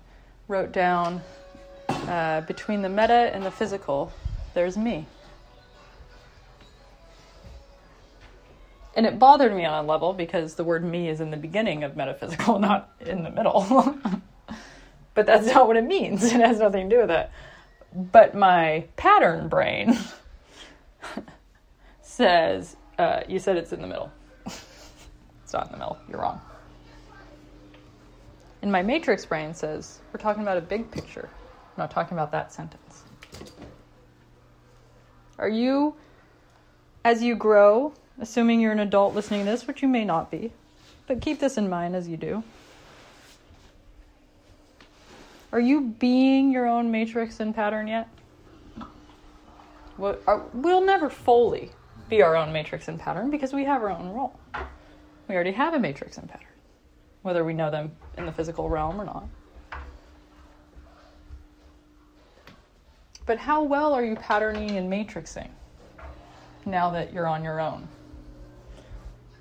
[0.49, 1.23] wrote down
[1.89, 4.13] Uh, between the meta and the physical,
[4.53, 5.07] there's me.
[8.97, 11.83] And it bothered me on a level because the word me is in the beginning
[11.83, 13.99] of metaphysical, not in the middle.
[15.15, 16.25] but that's not what it means.
[16.33, 17.31] It has nothing to do with it.
[17.95, 19.99] But my pattern brain
[22.03, 24.11] says, uh, you said it's in the middle.
[24.47, 25.99] it's not in the middle.
[26.09, 26.41] You're wrong.
[28.63, 31.29] And my matrix brain says, we're talking about a big picture.
[31.31, 33.05] I'm not talking about that sentence.
[35.39, 35.95] Are you,
[37.05, 40.53] as you grow, assuming you're an adult listening to this, which you may not be,
[41.07, 42.43] but keep this in mind as you do.
[45.53, 48.09] Are you being your own matrix and pattern yet?
[49.97, 51.71] We'll never fully
[52.09, 54.39] be our own matrix and pattern because we have our own role.
[55.29, 56.49] We already have a matrix and pattern,
[57.23, 59.29] whether we know them in the physical realm or not.
[63.27, 65.49] But how well are you patterning and matrixing
[66.67, 67.89] now that you're on your own?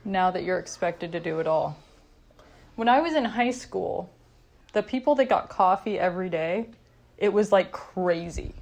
[0.05, 1.77] Now that you're expected to do it all?
[2.75, 4.09] When I was in high school,
[4.73, 6.67] the people that got coffee every day,
[7.17, 8.53] it was like crazy.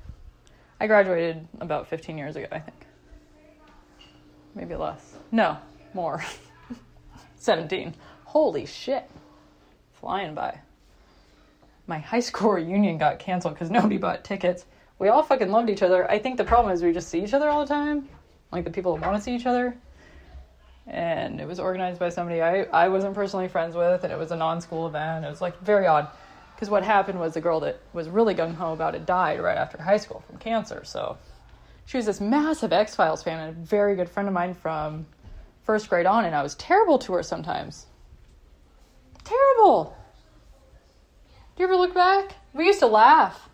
[0.79, 2.85] I graduated about 15 years ago, I think.
[4.53, 5.15] Maybe less.
[5.31, 5.57] No,
[5.93, 6.23] more.
[7.37, 7.93] 17.
[8.25, 9.09] Holy shit.
[9.93, 10.59] Flying by.
[11.87, 14.65] My high school reunion got canceled because nobody bought tickets
[15.01, 16.09] we all fucking loved each other.
[16.11, 18.07] I think the problem is we just see each other all the time,
[18.51, 19.75] like the people that want to see each other.
[20.91, 24.31] And it was organized by somebody I, I wasn't personally friends with, and it was
[24.31, 25.23] a non school event.
[25.23, 26.09] It was like very odd.
[26.53, 29.57] Because what happened was the girl that was really gung ho about it died right
[29.57, 30.83] after high school from cancer.
[30.83, 31.17] So
[31.85, 35.07] she was this massive X Files fan and a very good friend of mine from
[35.63, 37.85] first grade on, and I was terrible to her sometimes.
[39.23, 39.95] Terrible.
[41.55, 42.35] Do you ever look back?
[42.53, 43.49] We used to laugh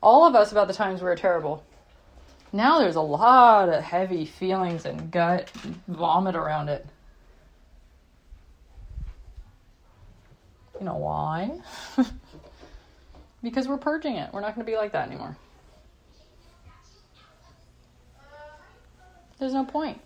[0.00, 1.64] all of us about the times we were terrible.
[2.52, 5.50] Now there's a lot of heavy feelings and gut
[5.86, 6.86] vomit around it.
[10.78, 11.60] You know why?
[13.42, 14.32] because we're purging it.
[14.32, 15.36] We're not going to be like that anymore.
[19.38, 20.00] There's no point.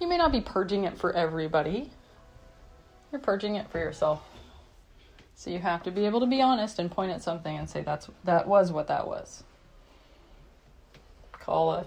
[0.00, 1.90] You may not be purging it for everybody.
[3.12, 4.22] You're purging it for yourself.
[5.34, 7.82] So you have to be able to be honest and point at something and say
[7.82, 9.44] that's that was what that was.
[11.40, 11.86] Call a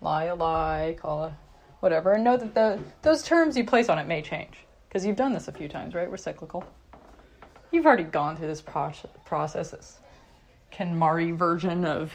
[0.00, 1.36] lie a lie, call a
[1.80, 5.16] whatever, and know that the those terms you place on it may change because you've
[5.16, 6.10] done this a few times, right?
[6.10, 6.64] We're cyclical.
[7.70, 9.98] You've already gone through this process, this
[10.72, 12.12] KonMari version of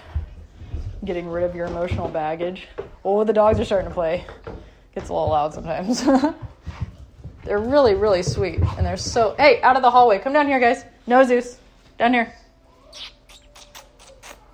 [1.06, 2.68] getting rid of your emotional baggage.
[3.04, 4.26] Oh, the dogs are starting to play.
[4.95, 6.04] Gets a little loud sometimes.
[7.43, 8.60] They're really, really sweet.
[8.78, 9.36] And they're so.
[9.38, 10.20] Hey, out of the hallway.
[10.20, 10.84] Come down here, guys.
[11.08, 11.58] No, Zeus.
[11.97, 12.34] Down here.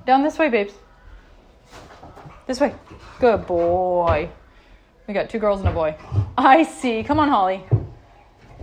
[0.05, 0.73] Down this way, babes.
[2.47, 2.75] This way.
[3.19, 4.29] Good boy.
[5.07, 5.95] We got two girls and a boy.
[6.37, 7.03] I see.
[7.03, 7.63] Come on, Holly.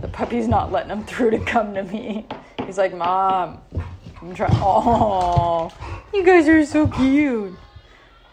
[0.01, 2.25] The puppy's not letting him through to come to me.
[2.65, 3.61] He's like, Mom,
[4.21, 4.51] I'm trying.
[4.55, 5.71] Oh,
[6.13, 7.53] you guys are so cute.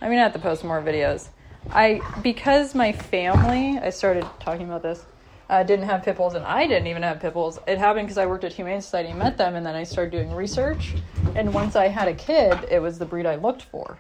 [0.01, 1.29] I'm gonna have to post more videos.
[1.71, 3.79] I because my family.
[3.79, 5.05] I started talking about this
[5.51, 7.59] uh, didn't have pit bulls, and I didn't even have pit bulls.
[7.67, 10.13] It happened because I worked at Humane Society, and met them, and then I started
[10.13, 10.95] doing research.
[11.35, 13.99] And once I had a kid, it was the breed I looked for.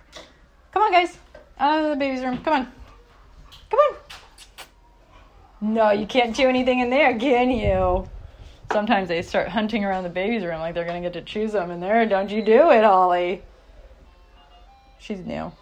[0.70, 1.18] Come on, guys,
[1.60, 2.38] out of the baby's room.
[2.42, 2.72] Come on,
[3.70, 3.96] come on.
[5.60, 8.08] No, you can't do anything in there, can you?
[8.72, 11.70] Sometimes they start hunting around the baby's room like they're gonna get to choose them
[11.70, 12.06] in there.
[12.06, 13.42] Don't you do it, Holly?
[14.98, 15.52] She's new.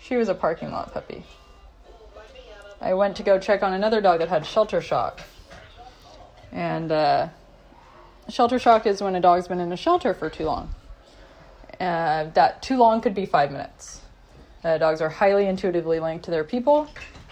[0.00, 1.24] She was a parking lot puppy.
[2.80, 5.20] I went to go check on another dog that had shelter shock.
[6.52, 7.28] And uh,
[8.28, 10.74] shelter shock is when a dog's been in a shelter for too long.
[11.80, 14.00] Uh, that too long could be five minutes.
[14.64, 16.88] Uh, dogs are highly intuitively linked to their people.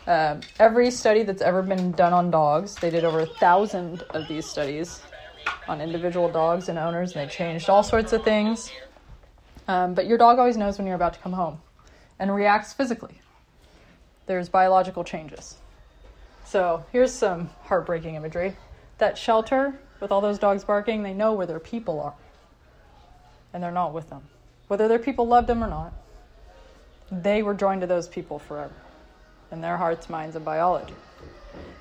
[0.06, 4.28] Uh, every study that's ever been done on dogs, they did over a thousand of
[4.28, 5.02] these studies
[5.68, 8.70] on individual dogs and owners, and they changed all sorts of things.
[9.66, 11.60] Um, but your dog always knows when you're about to come home
[12.18, 13.20] and reacts physically
[14.26, 15.56] there's biological changes.
[16.44, 18.56] So here's some heartbreaking imagery.
[18.98, 22.14] That shelter with all those dogs barking, they know where their people are.
[23.52, 24.22] And they're not with them.
[24.68, 25.92] Whether their people loved them or not,
[27.10, 28.74] they were joined to those people forever
[29.52, 30.94] in their hearts, minds, and biology.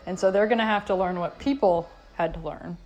[0.05, 2.77] And so they're going to have to learn what people had to learn.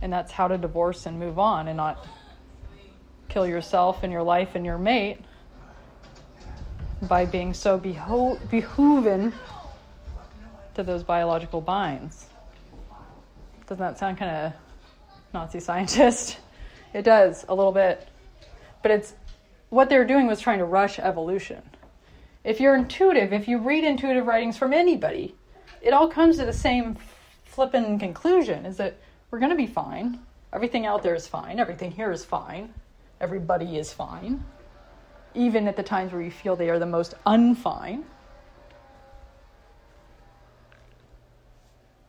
[0.00, 2.06] And that's how to divorce and move on and not
[3.28, 5.18] kill yourself and your life and your mate
[7.02, 9.32] by being so beho- behooven
[10.74, 12.26] to those biological binds.
[13.66, 14.52] Doesn't that sound kind of
[15.34, 16.38] Nazi scientist?
[16.94, 18.08] It does a little bit.
[18.82, 19.12] But it's
[19.70, 21.62] what they're doing was trying to rush evolution.
[22.44, 25.34] If you're intuitive, if you read intuitive writings from anybody,
[25.82, 26.96] it all comes to the same
[27.44, 28.96] flippin' conclusion is that
[29.30, 30.20] we're going to be fine.
[30.52, 31.58] Everything out there is fine.
[31.58, 32.72] Everything here is fine.
[33.20, 34.42] Everybody is fine.
[35.34, 38.04] Even at the times where you feel they are the most unfine.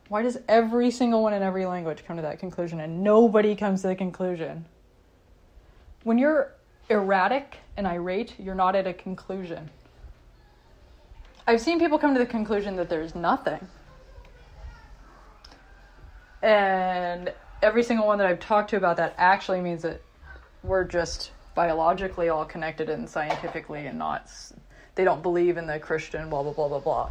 [0.08, 3.82] Why does every single one in every language come to that conclusion and nobody comes
[3.82, 4.66] to the conclusion?
[6.04, 6.54] When you're
[6.90, 9.70] erratic and irate, you're not at a conclusion.
[11.48, 13.68] I've seen people come to the conclusion that there's nothing.
[16.42, 20.02] And every single one that I've talked to about that actually means that
[20.64, 24.30] we're just biologically all connected and scientifically and not
[24.96, 27.10] they don't believe in the Christian blah blah blah blah blah.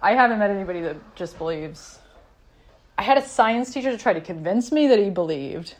[0.00, 1.98] I haven't met anybody that just believes.
[2.98, 5.74] I had a science teacher to try to convince me that he believed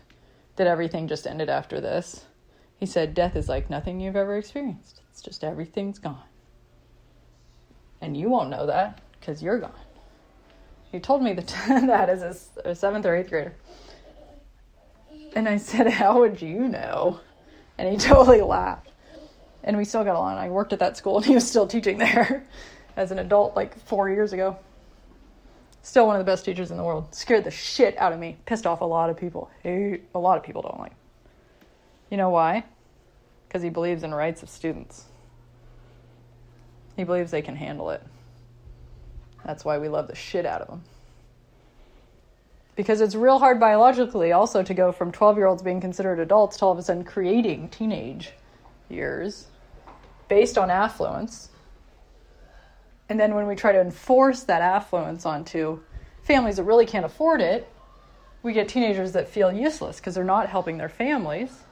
[0.56, 2.24] that everything just ended after this.
[2.78, 5.00] He said, Death is like nothing you've ever experienced.
[5.10, 6.22] It's just everything's gone.
[8.00, 9.72] And you won't know that because you're gone.
[10.92, 13.54] He told me that, that as a, seventh or eighth grader.
[15.34, 17.20] And I said, How would you know?
[17.78, 18.90] And he totally laughed.
[19.64, 20.38] And we still got along.
[20.38, 22.46] I worked at that school and he was still teaching there
[22.96, 24.58] as an adult like four years ago.
[25.86, 27.14] Still one of the best teachers in the world.
[27.14, 28.36] Scared the shit out of me.
[28.44, 29.48] Pissed off a lot of people.
[29.64, 30.90] A lot of people don't like.
[32.10, 32.64] You know why?
[33.46, 35.04] Because he believes in rights of students.
[36.96, 38.02] He believes they can handle it.
[39.44, 40.82] That's why we love the shit out of him.
[42.74, 46.56] Because it's real hard biologically also to go from 12 year olds being considered adults
[46.56, 48.32] to all of a sudden creating teenage
[48.88, 49.46] years
[50.26, 51.50] based on affluence
[53.08, 55.80] and then when we try to enforce that affluence onto
[56.22, 57.68] families that really can't afford it,
[58.42, 61.64] we get teenagers that feel useless because they're not helping their families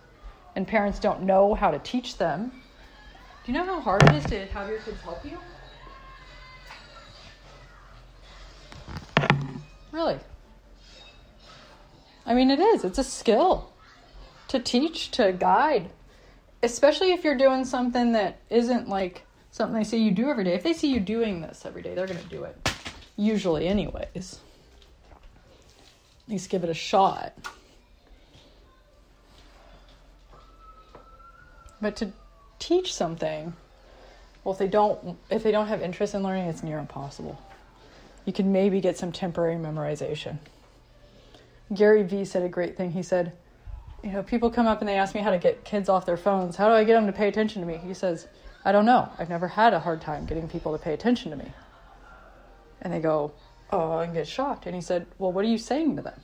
[0.56, 2.52] and parents don't know how to teach them.
[3.44, 5.38] Do you know how hard it is to have your kids help you?
[9.92, 10.18] Really?
[12.26, 12.84] I mean, it is.
[12.84, 13.70] It's a skill
[14.48, 15.90] to teach, to guide,
[16.62, 19.23] especially if you're doing something that isn't like
[19.54, 20.54] something they see you do every day.
[20.54, 22.56] If they see you doing this every day, they're going to do it.
[23.14, 24.40] Usually, anyways.
[25.12, 27.32] At least give it a shot.
[31.80, 32.10] But to
[32.58, 33.52] teach something,
[34.42, 37.40] well, if they don't, if they don't have interest in learning, it's near impossible.
[38.24, 40.38] You can maybe get some temporary memorization.
[41.72, 42.90] Gary Vee said a great thing.
[42.90, 43.32] He said,
[44.02, 46.16] you know, people come up and they ask me how to get kids off their
[46.16, 46.56] phones.
[46.56, 47.76] How do I get them to pay attention to me?
[47.76, 48.26] He says,
[48.64, 49.10] I don't know.
[49.18, 51.52] I've never had a hard time getting people to pay attention to me.
[52.80, 53.32] And they go,
[53.70, 54.66] Oh, and get shocked.
[54.66, 56.20] And he said, Well, what are you saying to them?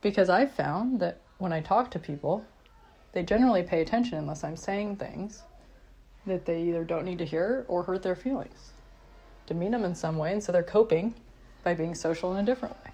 [0.00, 2.44] Because I've found that when I talk to people,
[3.12, 5.42] they generally pay attention unless I'm saying things
[6.26, 8.72] that they either don't need to hear or hurt their feelings,
[9.46, 11.14] demean them in some way, and so they're coping
[11.62, 12.90] by being social in a different way,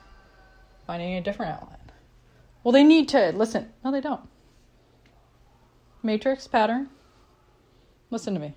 [0.86, 1.80] finding a different outlet.
[2.62, 3.72] Well, they need to listen.
[3.84, 4.28] No, they don't.
[6.02, 6.88] Matrix pattern
[8.10, 8.54] Listen to me.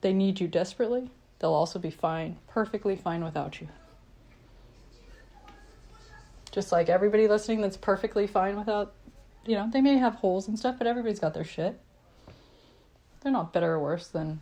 [0.00, 1.10] They need you desperately.
[1.38, 3.68] They'll also be fine, perfectly fine without you.
[6.50, 8.92] Just like everybody listening that's perfectly fine without,
[9.46, 11.80] you know, they may have holes and stuff, but everybody's got their shit.
[13.20, 14.40] They're not better or worse than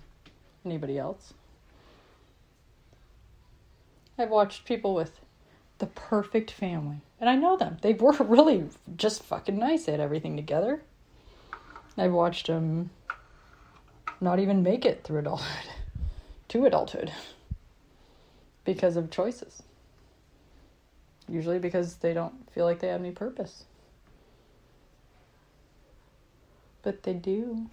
[0.65, 1.35] anybody else.
[4.19, 5.21] I've watched people with
[5.79, 7.79] the perfect family, and I know them.
[7.81, 8.65] They were really
[8.97, 9.85] just fucking nice.
[9.85, 10.83] They had everything together.
[11.97, 12.91] I've watched them
[14.21, 15.71] not even make it through adulthood,
[16.49, 17.13] to adulthood,
[18.65, 19.63] because of choices.
[21.29, 23.65] Usually because they don't feel like they have any purpose.
[26.83, 27.67] But they do.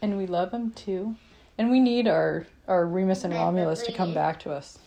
[0.00, 1.16] And we love them too.
[1.58, 4.78] And we need our, our Remus and Romulus to come back to us.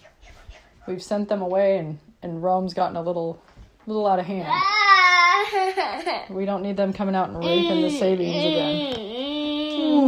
[0.88, 3.40] We've sent them away and, and Rome's gotten a little
[3.88, 4.48] little out of hand.
[6.30, 9.05] We don't need them coming out and raping the Sabines again.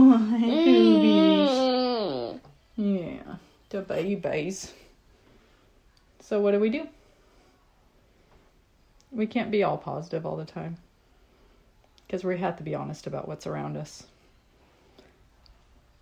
[0.09, 0.37] Oh,
[2.77, 3.35] yeah,
[3.69, 4.71] the babies.
[6.21, 6.87] So, what do we do?
[9.11, 10.77] We can't be all positive all the time
[12.05, 14.05] because we have to be honest about what's around us.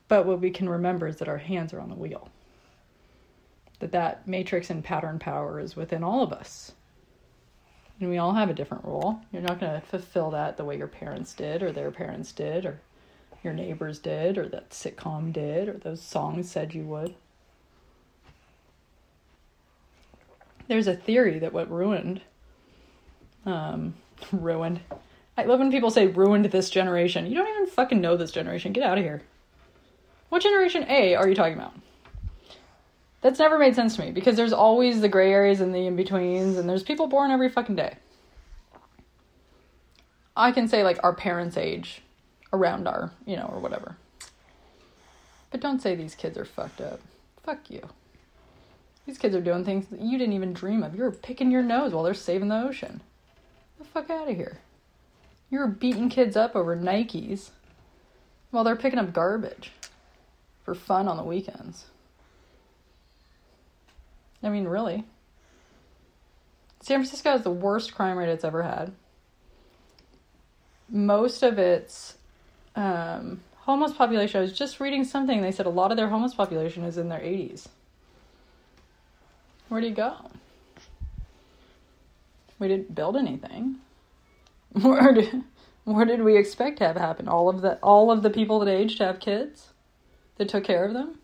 [0.08, 2.30] But what we can remember is that our hands are on the wheel.
[3.80, 6.74] That that matrix and pattern power is within all of us.
[8.00, 9.20] And we all have a different role.
[9.32, 12.68] You're not going to fulfill that the way your parents did or their parents did
[12.68, 12.80] or
[13.46, 17.16] your neighbors did, or that sitcom did, or those songs said you would.
[20.68, 22.22] there's a theory that what ruined,
[23.46, 23.96] um,
[24.32, 24.80] ruined.
[25.38, 27.28] I love when people say ruined this generation.
[27.28, 28.74] You don't even fucking know this generation.
[28.74, 29.22] Get out of here.
[30.30, 31.74] What generation A are you talking about?
[33.22, 35.96] That's never made sense to me because there's always the gray areas and the in
[35.96, 37.96] betweens, and there's people born every fucking day.
[40.38, 42.02] I can say like our parents' age,
[42.56, 43.98] around our, you know, or whatever.
[45.52, 47.00] But don't say these kids are fucked up.
[47.44, 47.88] Fuck you.
[49.06, 50.96] These kids are doing things that you didn't even dream of.
[50.96, 53.02] You're picking your nose while they're saving the ocean.
[53.78, 54.60] Get the fuck out of here.
[55.52, 57.52] You're beating kids up over Nikes
[58.50, 59.72] while they're picking up garbage
[60.64, 61.86] for fun on the weekends.
[64.42, 65.04] I mean, really.
[66.82, 68.92] San Francisco has the worst crime rate it's ever had.
[70.90, 72.15] Most of its
[72.76, 76.34] um, homeless population, I was just reading something, they said a lot of their homeless
[76.34, 77.68] population is in their 80s.
[79.70, 80.16] Where do you go?
[82.60, 83.78] We didn't build anything.
[84.72, 85.44] Where did,
[85.86, 87.30] where did we expect to have happen?
[87.30, 89.70] All of the all of the people that aged to have kids
[90.38, 91.20] that took care of them?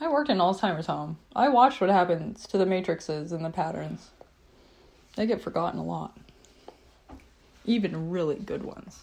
[0.00, 1.16] I worked in Alzheimer's home.
[1.34, 4.10] I watched what happens to the matrices and the patterns.
[5.16, 6.16] They get forgotten a lot.
[7.64, 9.00] Even really good ones.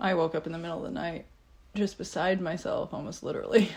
[0.00, 1.26] I woke up in the middle of the night,
[1.74, 3.70] just beside myself, almost literally,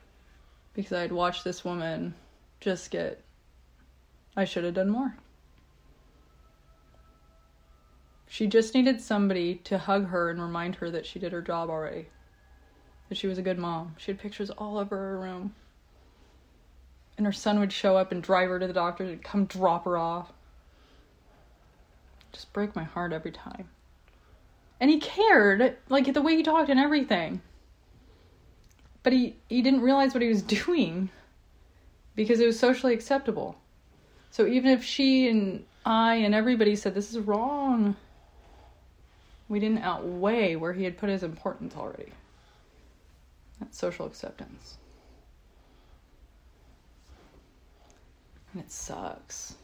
[0.74, 2.14] because I'd watched this woman
[2.60, 3.22] just get.
[4.36, 5.16] I should have done more.
[8.28, 11.70] She just needed somebody to hug her and remind her that she did her job
[11.70, 12.08] already.
[13.08, 13.96] That she was a good mom.
[13.98, 15.54] She had pictures all over her room.
[17.16, 19.86] And her son would show up and drive her to the doctor and come drop
[19.86, 20.32] her off.
[22.32, 23.70] Just break my heart every time.
[24.80, 27.40] And he cared, like the way he talked and everything.
[29.02, 31.10] But he, he didn't realize what he was doing
[32.14, 33.56] because it was socially acceptable.
[34.30, 37.96] So even if she and I and everybody said this is wrong,
[39.48, 42.12] we didn't outweigh where he had put his importance already.
[43.58, 44.78] That's social acceptance.
[48.52, 49.54] And it sucks.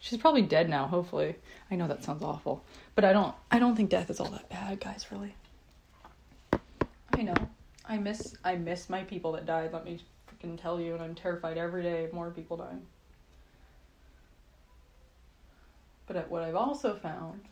[0.00, 1.36] She's probably dead now, hopefully.
[1.70, 4.48] I know that sounds awful, but I don't I don't think death is all that
[4.48, 5.34] bad, guys, really.
[7.12, 7.34] I know.
[7.84, 11.14] I miss I miss my people that died, let me freaking tell you, and I'm
[11.14, 12.82] terrified every day of more people dying.
[16.06, 17.42] But what I've also found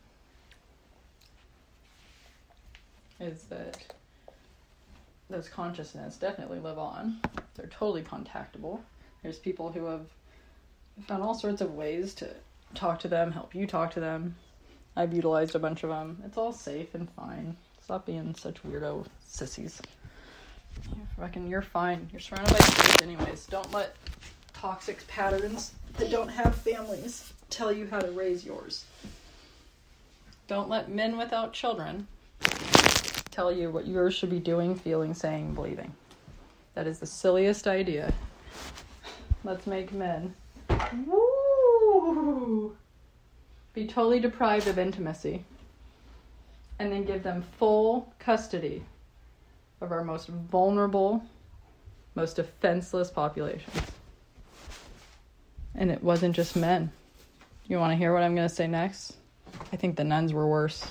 [3.21, 3.79] is that
[5.29, 7.21] those consciousness definitely live on.
[7.55, 8.81] They're totally contactable.
[9.23, 10.07] There's people who have
[11.07, 12.29] found all sorts of ways to
[12.75, 14.35] talk to them, help you talk to them.
[14.97, 16.23] I've utilized a bunch of them.
[16.27, 17.57] It's all safe and fine.
[17.83, 19.81] Stop being such weirdo sissies.
[21.19, 22.09] Fucking, you're fine.
[22.13, 23.47] You're surrounded by kids anyways.
[23.47, 23.97] Don't let
[24.53, 28.85] toxic patterns that don't have families tell you how to raise yours.
[30.49, 32.07] Don't let men without children
[33.31, 35.93] tell you what yours should be doing, feeling, saying, believing.
[36.75, 38.13] That is the silliest idea.
[39.45, 40.35] Let's make men
[41.07, 42.77] woo,
[43.75, 45.45] be totally deprived of intimacy
[46.79, 48.85] and then give them full custody
[49.81, 51.23] of our most vulnerable,
[52.15, 53.81] most defenseless populations.
[55.75, 56.91] And it wasn't just men.
[57.67, 59.15] You want to hear what I'm going to say next?
[59.73, 60.87] I think the nuns were worse.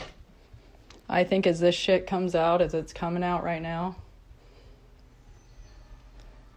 [1.10, 3.96] I think as this shit comes out, as it's coming out right now,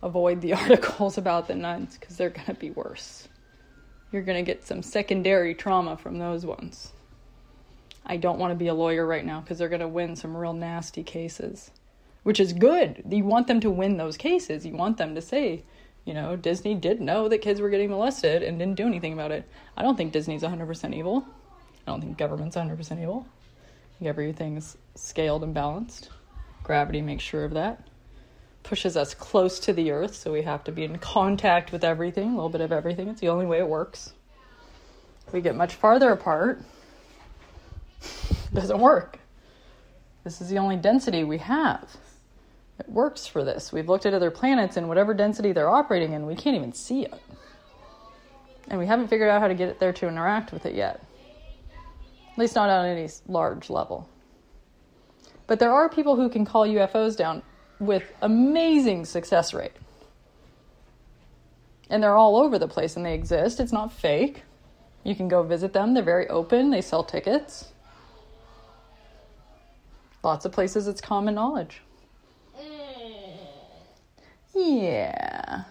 [0.02, 3.28] avoid the articles about the nuns because they're going to be worse.
[4.12, 6.92] You're going to get some secondary trauma from those ones.
[8.04, 10.36] I don't want to be a lawyer right now because they're going to win some
[10.36, 11.70] real nasty cases,
[12.22, 13.04] which is good.
[13.08, 14.66] You want them to win those cases.
[14.66, 15.62] You want them to say,
[16.04, 19.30] you know, Disney did know that kids were getting molested and didn't do anything about
[19.30, 19.48] it.
[19.76, 21.24] I don't think Disney's 100% evil.
[21.86, 23.26] I don't think government's 100% evil.
[23.28, 26.10] I think everything's scaled and balanced.
[26.64, 27.86] Gravity makes sure of that.
[28.70, 32.28] Pushes us close to the earth, so we have to be in contact with everything,
[32.28, 33.08] a little bit of everything.
[33.08, 34.12] It's the only way it works.
[35.32, 36.62] We get much farther apart.
[38.00, 39.18] It doesn't work.
[40.22, 41.96] This is the only density we have.
[42.78, 43.72] It works for this.
[43.72, 47.02] We've looked at other planets and whatever density they're operating in, we can't even see
[47.02, 47.20] it.
[48.68, 51.04] And we haven't figured out how to get it there to interact with it yet.
[52.30, 54.08] At least not on any large level.
[55.48, 57.42] But there are people who can call UFOs down
[57.80, 59.72] with amazing success rate.
[61.88, 63.58] And they're all over the place and they exist.
[63.58, 64.42] It's not fake.
[65.02, 65.94] You can go visit them.
[65.94, 66.70] They're very open.
[66.70, 67.72] They sell tickets.
[70.22, 71.80] Lots of places it's common knowledge.
[74.54, 75.64] Yeah.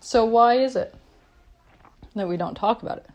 [0.00, 0.94] So, why is it
[2.14, 3.06] that we don't talk about it?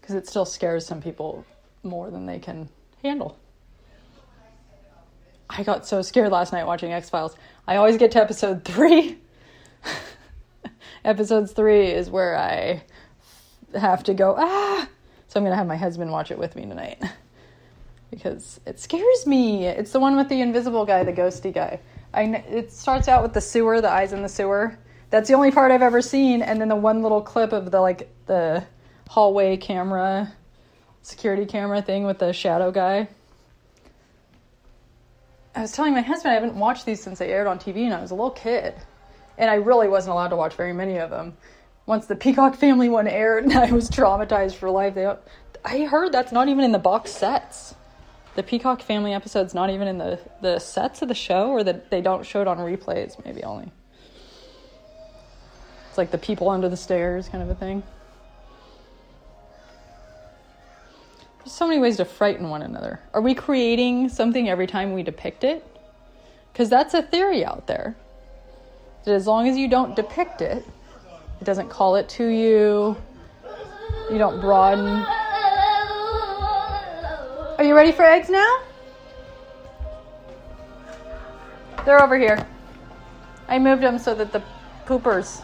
[0.00, 1.44] Because it still scares some people
[1.82, 2.70] more than they can
[3.02, 3.36] handle.
[5.48, 7.36] I got so scared last night watching X Files.
[7.66, 9.18] I always get to episode three.
[11.04, 12.82] Episodes three is where I
[13.78, 14.88] have to go, ah!
[15.28, 17.02] So I'm going to have my husband watch it with me tonight
[18.10, 19.66] because it scares me.
[19.66, 21.80] It's the one with the invisible guy, the ghosty guy.
[22.14, 24.78] I, it starts out with the sewer, the eyes in the sewer.
[25.10, 27.80] That's the only part I've ever seen, and then the one little clip of the
[27.80, 28.64] like the
[29.08, 30.32] hallway camera,
[31.02, 33.08] security camera thing with the shadow guy.
[35.54, 37.94] I was telling my husband I haven't watched these since they aired on TV, and
[37.94, 38.74] I was a little kid,
[39.38, 41.36] and I really wasn't allowed to watch very many of them.
[41.86, 44.94] Once the Peacock Family one aired, and I was traumatized for life.
[44.94, 45.06] They,
[45.64, 47.74] I heard that's not even in the box sets
[48.34, 51.90] the Peacock Family episode's not even in the, the sets of the show, or that
[51.90, 53.70] they don't show it on replays, maybe only.
[55.88, 57.82] It's like the people under the stairs kind of a thing.
[61.44, 63.00] There's so many ways to frighten one another.
[63.12, 65.64] Are we creating something every time we depict it?
[66.52, 67.96] Because that's a theory out there.
[69.04, 70.64] That as long as you don't depict it,
[71.40, 72.96] it doesn't call it to you,
[74.10, 75.04] you don't broaden
[77.56, 78.62] are you ready for eggs now?
[81.84, 82.44] They're over here.
[83.46, 84.42] I moved them so that the
[84.86, 85.40] poopers,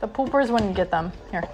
[0.00, 1.12] the poopers wouldn't get them.
[1.30, 1.44] Here.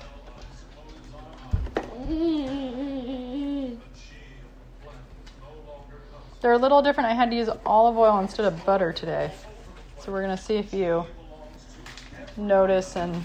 [6.45, 7.09] They're a little different.
[7.09, 9.31] I had to use olive oil instead of butter today.
[9.99, 11.07] So we're going to see if you
[12.37, 13.25] notice and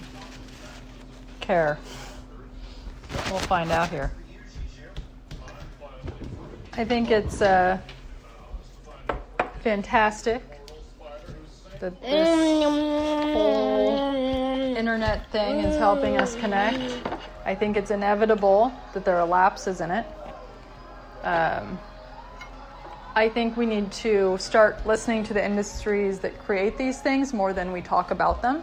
[1.38, 1.78] care.
[3.30, 4.10] We'll find out here.
[6.72, 7.78] I think it's uh,
[9.60, 10.42] fantastic
[11.78, 12.64] that this
[13.34, 14.14] whole
[14.78, 17.06] internet thing is helping us connect.
[17.44, 20.06] I think it's inevitable that there are lapses in it.
[21.22, 21.78] Um,
[23.20, 27.52] I think we need to start listening to the industries that create these things more
[27.52, 28.62] than we talk about them.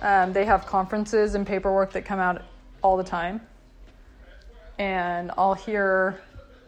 [0.00, 2.40] Um, they have conferences and paperwork that come out
[2.80, 3.42] all the time.
[4.78, 6.18] And I'll hear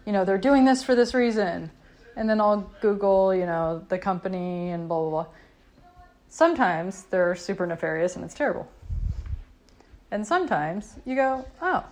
[0.05, 1.71] you know, they're doing this for this reason.
[2.15, 5.27] And then I'll Google, you know, the company and blah, blah, blah.
[6.29, 8.71] Sometimes they're super nefarious and it's terrible.
[10.11, 11.87] And sometimes you go, oh,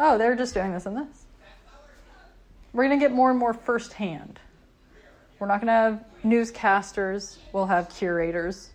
[0.00, 1.19] oh, they're just doing this and this.
[2.72, 4.38] We're going to get more and more firsthand.
[5.38, 8.70] We're not going to have newscasters, we'll have curators,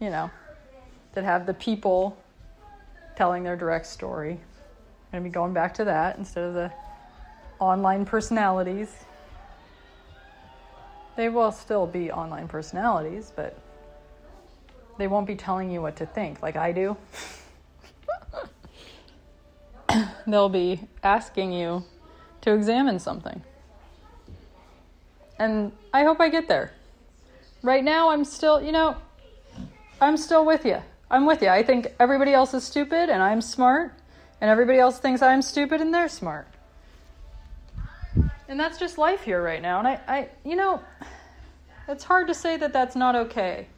[0.00, 0.30] you know,
[1.12, 2.18] that have the people
[3.16, 4.32] telling their direct story.
[4.32, 6.72] We're going to be going back to that instead of the
[7.60, 8.92] online personalities.
[11.16, 13.56] They will still be online personalities, but
[14.98, 16.96] they won't be telling you what to think like I do.
[20.26, 21.84] They'll be asking you
[22.44, 23.42] to examine something.
[25.38, 26.72] And I hope I get there.
[27.62, 28.96] Right now, I'm still, you know,
[29.98, 30.82] I'm still with you.
[31.10, 31.48] I'm with you.
[31.48, 33.94] I think everybody else is stupid and I'm smart,
[34.42, 36.46] and everybody else thinks I'm stupid and they're smart.
[38.46, 39.78] And that's just life here right now.
[39.78, 40.82] And I, I you know,
[41.88, 43.68] it's hard to say that that's not okay.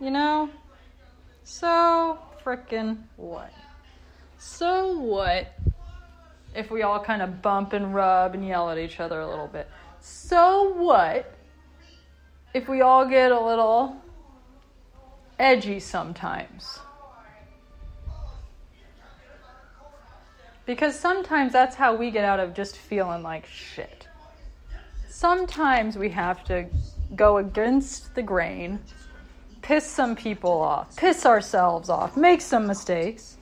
[0.00, 0.48] You know?
[1.44, 3.52] So frickin' what?
[4.38, 5.52] So what
[6.54, 9.46] if we all kind of bump and rub and yell at each other a little
[9.46, 9.68] bit?
[10.00, 11.34] So what
[12.54, 13.96] if we all get a little
[15.38, 16.78] edgy sometimes?
[20.66, 24.06] Because sometimes that's how we get out of just feeling like shit.
[25.08, 26.66] Sometimes we have to
[27.16, 28.78] go against the grain,
[29.62, 33.36] piss some people off, piss ourselves off, make some mistakes,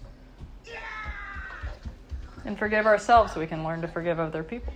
[2.49, 4.73] and forgive ourselves so we can learn to forgive other people.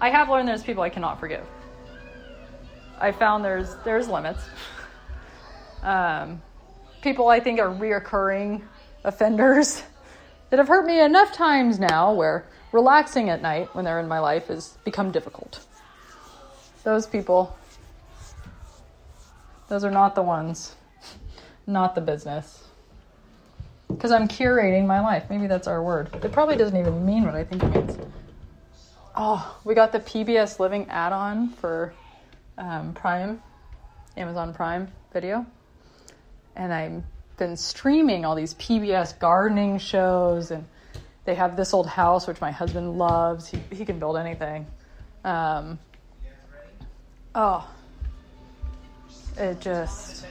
[0.00, 1.46] I have learned there's people I cannot forgive.
[2.98, 4.42] I found there's there's limits.
[5.82, 6.42] Um,
[7.02, 8.62] people I think are reoccurring
[9.04, 9.84] offenders
[10.50, 14.18] that have hurt me enough times now where relaxing at night when they're in my
[14.18, 15.64] life has become difficult.
[16.82, 17.56] Those people,
[19.68, 20.74] those are not the ones,
[21.68, 22.69] not the business.
[23.90, 25.24] Because I'm curating my life.
[25.28, 26.10] Maybe that's our word.
[26.22, 27.98] It probably doesn't even mean what I think it means.
[29.16, 31.92] Oh, we got the PBS Living add on for
[32.56, 33.42] um, Prime,
[34.16, 35.44] Amazon Prime video.
[36.56, 37.02] And I've
[37.36, 40.64] been streaming all these PBS gardening shows, and
[41.24, 43.48] they have this old house which my husband loves.
[43.48, 44.66] He he can build anything.
[45.24, 45.78] Um,
[47.34, 47.68] oh,
[49.36, 50.26] it just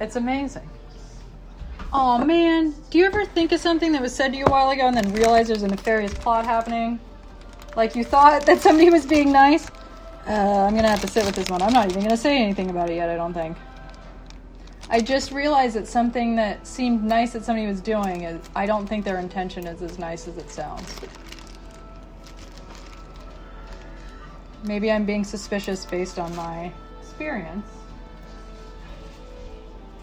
[0.00, 0.68] It's amazing.
[1.94, 4.70] Oh man, do you ever think of something that was said to you a while
[4.70, 6.98] ago and then realize there's a nefarious plot happening?
[7.76, 9.68] Like you thought that somebody was being nice?
[10.26, 11.60] Uh, I'm gonna have to sit with this one.
[11.60, 13.58] I'm not even gonna say anything about it yet, I don't think.
[14.88, 18.86] I just realized that something that seemed nice that somebody was doing is I don't
[18.86, 20.98] think their intention is as nice as it sounds.
[24.64, 26.72] Maybe I'm being suspicious based on my
[27.02, 27.66] experience.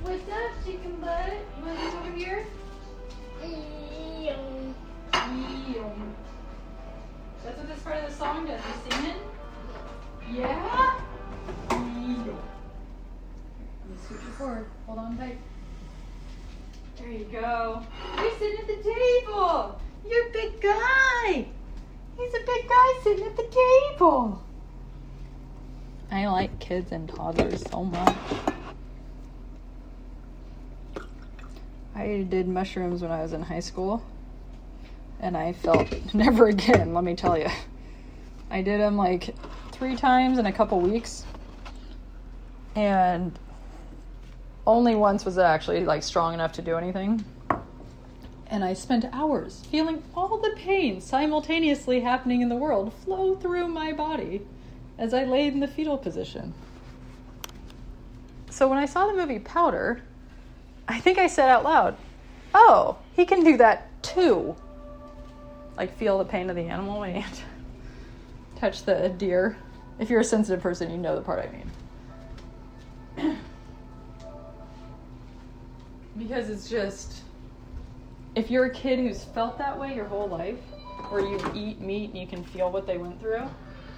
[0.02, 1.34] What's up, chicken butt?
[1.58, 2.45] You want to come over here?
[7.43, 8.62] That's what this part of the song does.
[8.66, 9.18] You sing it?
[10.32, 11.00] Yeah?
[11.70, 12.16] Let me
[14.08, 14.66] switch it forward.
[14.86, 15.38] Hold on tight.
[16.97, 17.84] There you go.
[18.18, 19.80] You're sitting at the table.
[20.08, 21.45] You're a big guy.
[22.18, 23.47] He's a big guy sitting at the
[23.97, 24.41] table.
[26.10, 28.16] I like kids and toddlers so much.
[32.00, 34.02] I did mushrooms when I was in high school,
[35.20, 37.50] and I felt never again, let me tell you.
[38.50, 39.36] I did them like
[39.74, 41.26] three times in a couple weeks,
[42.74, 43.38] and
[44.66, 47.26] only once was it actually like strong enough to do anything.
[48.47, 53.68] And I spent hours feeling all the pain simultaneously happening in the world flow through
[53.68, 54.47] my body
[54.97, 56.54] as I laid in the fetal position.
[58.50, 60.02] So when I saw the movie Powder,
[60.89, 61.95] I think I said out loud,
[62.53, 64.55] Oh, he can do that too.
[65.77, 67.23] Like, feel the pain of the animal when you
[68.59, 69.55] touch the deer.
[69.99, 73.37] If you're a sensitive person, you know the part I mean.
[76.17, 77.21] because it's just,
[78.33, 80.57] if you're a kid who's felt that way your whole life,
[81.09, 83.43] where you eat meat and you can feel what they went through,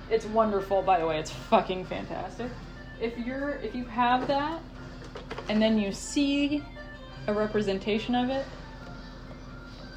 [0.10, 1.20] it's wonderful, by the way.
[1.20, 2.52] It's fucking fantastic.
[3.00, 4.62] If you're if you have that
[5.50, 6.64] and then you see
[7.32, 8.46] a representation of it.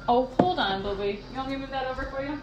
[0.07, 1.19] Oh, hold on, Bluey.
[1.31, 2.39] You want me to move that over for you?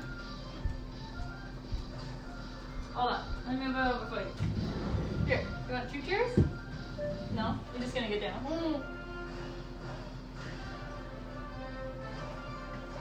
[2.93, 3.25] Hold on.
[3.47, 5.27] Let me move it over for you.
[5.27, 6.37] Here, you want two chairs?
[7.35, 7.59] No?
[7.73, 8.85] You're just gonna get down.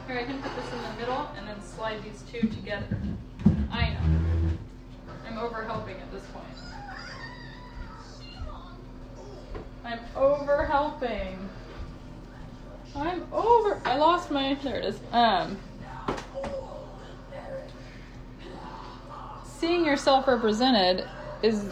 [0.08, 2.88] Here, I can put this in the middle and then slide these two together.
[3.70, 4.00] I know.
[5.28, 6.46] I'm over helping at this point.
[9.84, 11.50] I'm over helping.
[12.96, 13.82] I'm over.
[13.86, 14.58] I lost my.
[14.64, 15.00] There it is.
[15.12, 15.58] Um.
[19.44, 21.08] Seeing yourself represented
[21.44, 21.70] is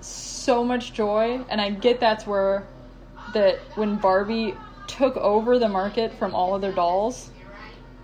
[0.00, 2.66] so much joy, and I get that's where
[3.34, 4.54] that when Barbie
[4.86, 7.30] took over the market from all other dolls,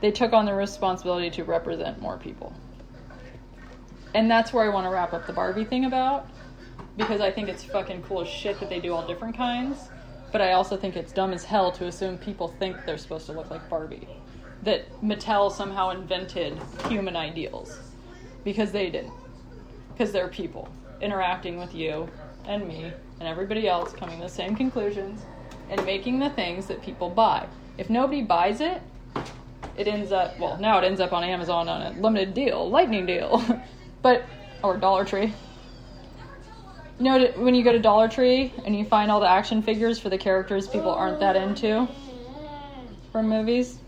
[0.01, 2.53] they took on the responsibility to represent more people.
[4.15, 6.29] And that's where I want to wrap up the Barbie thing about
[6.97, 9.91] because I think it's fucking cool as shit that they do all different kinds.
[10.31, 13.33] But I also think it's dumb as hell to assume people think they're supposed to
[13.33, 14.09] look like Barbie.
[14.63, 16.59] That Mattel somehow invented
[16.89, 17.79] human ideals.
[18.45, 19.13] Because they didn't.
[19.93, 20.69] Because they're people
[21.01, 22.09] interacting with you
[22.47, 25.23] and me and everybody else coming to the same conclusions
[25.71, 27.47] and making the things that people buy.
[27.77, 28.81] If nobody buys it,
[29.77, 33.07] it ends up, well, now it ends up on Amazon on a limited deal, lightning
[33.07, 33.43] deal.
[34.03, 34.25] but,
[34.63, 35.33] or Dollar Tree.
[36.99, 40.01] You know when you go to Dollar Tree and you find all the action figures
[40.01, 41.87] for the characters people aren't that into
[43.13, 43.79] from movies?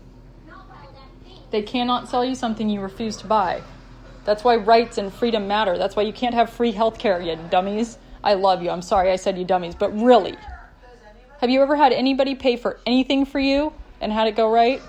[1.51, 3.61] They cannot sell you something you refuse to buy.
[4.23, 5.77] That's why rights and freedom matter.
[5.77, 7.97] That's why you can't have free health care, you dummies.
[8.23, 8.69] I love you.
[8.69, 10.37] I'm sorry I said you dummies, but really.
[11.41, 14.81] Have you ever had anybody pay for anything for you and had it go right?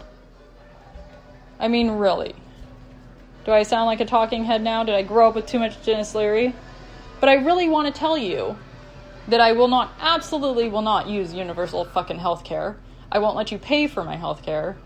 [1.59, 2.35] I mean, really.
[3.44, 4.85] Do I sound like a talking head now?
[4.85, 6.55] Did I grow up with too much Denis Leary?
[7.23, 8.57] But I really want to tell you
[9.28, 12.77] that I will not, absolutely will not use universal fucking health care.
[13.12, 14.77] I won't let you pay for my health care.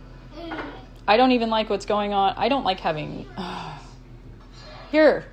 [1.08, 2.34] I don't even like what's going on.
[2.36, 3.24] I don't like having.
[4.92, 5.24] Here,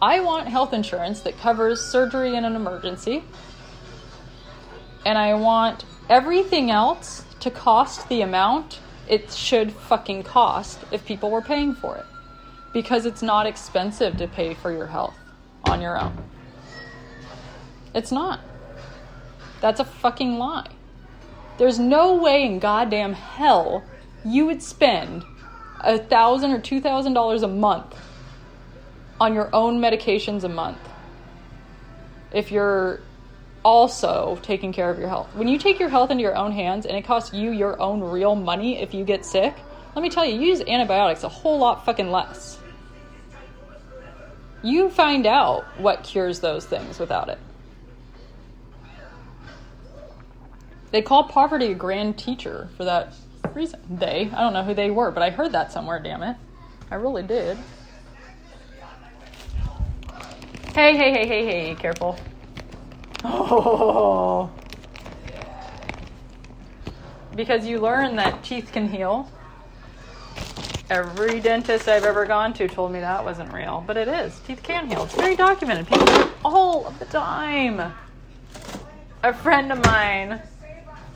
[0.00, 3.24] I want health insurance that covers surgery in an emergency.
[5.04, 8.78] And I want everything else to cost the amount
[9.08, 12.06] it should fucking cost if people were paying for it.
[12.72, 15.18] Because it's not expensive to pay for your health
[15.64, 16.16] on your own.
[17.96, 18.40] It's not.
[19.62, 20.70] That's a fucking lie.
[21.56, 23.82] There's no way in goddamn hell
[24.22, 25.24] you would spend
[25.80, 27.98] a thousand or two thousand dollars a month
[29.18, 30.78] on your own medications a month
[32.32, 33.00] if you're
[33.64, 35.34] also taking care of your health.
[35.34, 38.02] When you take your health into your own hands and it costs you your own
[38.02, 39.54] real money if you get sick,
[39.94, 42.58] let me tell you, you use antibiotics a whole lot fucking less.
[44.62, 47.38] You find out what cures those things without it.
[50.96, 53.12] They called poverty a grand teacher for that
[53.52, 53.78] reason.
[53.90, 56.38] They, I don't know who they were, but I heard that somewhere, damn it.
[56.90, 57.58] I really did.
[60.74, 62.18] Hey, hey, hey, hey, hey, careful.
[63.24, 64.50] Oh.
[67.36, 69.30] Because you learn that teeth can heal.
[70.88, 74.40] Every dentist I've ever gone to told me that wasn't real, but it is.
[74.46, 75.04] Teeth can heal.
[75.04, 75.88] It's very documented.
[75.88, 77.92] People do it all of the time.
[79.22, 80.40] A friend of mine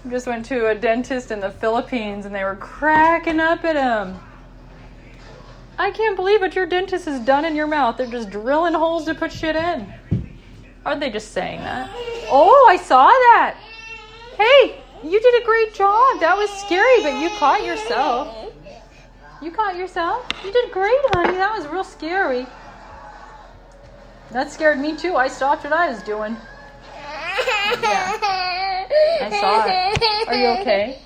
[0.08, 4.18] just went to a dentist in the Philippines and they were cracking up at him.
[5.78, 7.96] I can't believe what your dentist has done in your mouth.
[7.96, 9.92] They're just drilling holes to put shit in.
[10.84, 11.90] Are they just saying that?
[12.30, 13.56] Oh, I saw that.
[14.36, 16.20] Hey, you did a great job.
[16.20, 18.52] That was scary, but you caught yourself.
[19.42, 20.26] You caught yourself?
[20.44, 21.34] You did great, honey.
[21.34, 22.46] That was real scary.
[24.32, 25.16] That scared me too.
[25.16, 26.36] I stopped what I was doing.
[27.82, 28.16] Yeah.
[29.22, 30.28] I saw it.
[30.28, 30.98] Are you okay?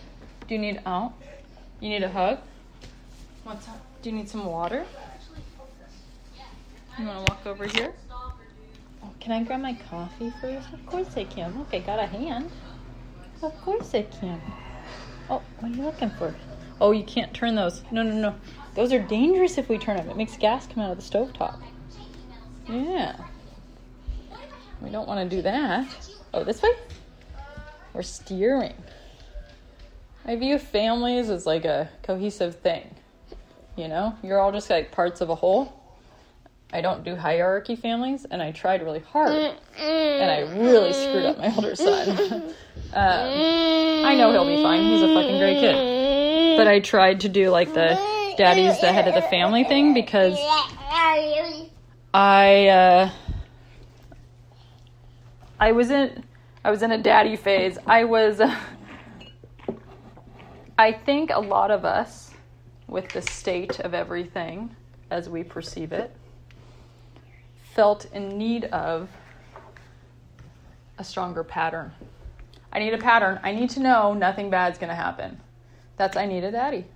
[0.47, 1.12] Do you need oh?
[1.81, 2.39] You need a hug?
[3.45, 3.81] What's up?
[4.03, 4.85] Do you need some water?
[6.99, 7.93] You want to walk over here?
[9.03, 10.73] Oh, can I grab my coffee first?
[10.73, 11.59] Of course I can.
[11.59, 12.51] Look, I got a hand.
[13.43, 14.41] Of course I can.
[15.28, 16.35] Oh, what are you looking for?
[16.81, 17.82] Oh, you can't turn those.
[17.91, 18.35] No, no, no.
[18.74, 20.09] Those are dangerous if we turn them.
[20.09, 21.61] It makes gas come out of the stove top.
[22.69, 23.16] Yeah.
[24.85, 25.89] We don't want to do that.
[26.35, 26.70] Oh, this way?
[27.94, 28.74] We're steering.
[30.27, 32.94] I view families as like a cohesive thing.
[33.77, 35.81] You know, you're all just like parts of a whole.
[36.73, 41.39] I don't do hierarchy families, and I tried really hard, and I really screwed up
[41.39, 42.09] my older son.
[42.93, 44.82] um, I know he'll be fine.
[44.82, 46.56] He's a fucking great kid.
[46.56, 47.94] But I tried to do like the
[48.36, 50.35] daddy's the head of the family thing because
[52.12, 53.11] I uh,
[55.59, 56.24] I was in
[56.64, 57.78] I was in a daddy phase.
[57.86, 58.40] I was
[60.78, 62.31] I think a lot of us
[62.89, 64.74] with the state of everything
[65.10, 66.14] as we perceive it
[67.74, 69.09] felt in need of
[70.98, 71.93] a stronger pattern.
[72.72, 73.40] I need a pattern.
[73.43, 75.40] I need to know nothing bad's going to happen.
[75.97, 76.86] That's I need a daddy.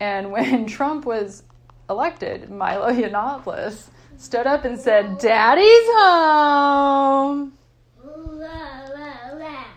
[0.00, 1.42] And when Trump was
[1.88, 7.52] elected, Milo Yiannopoulos stood up and said, Daddy's home.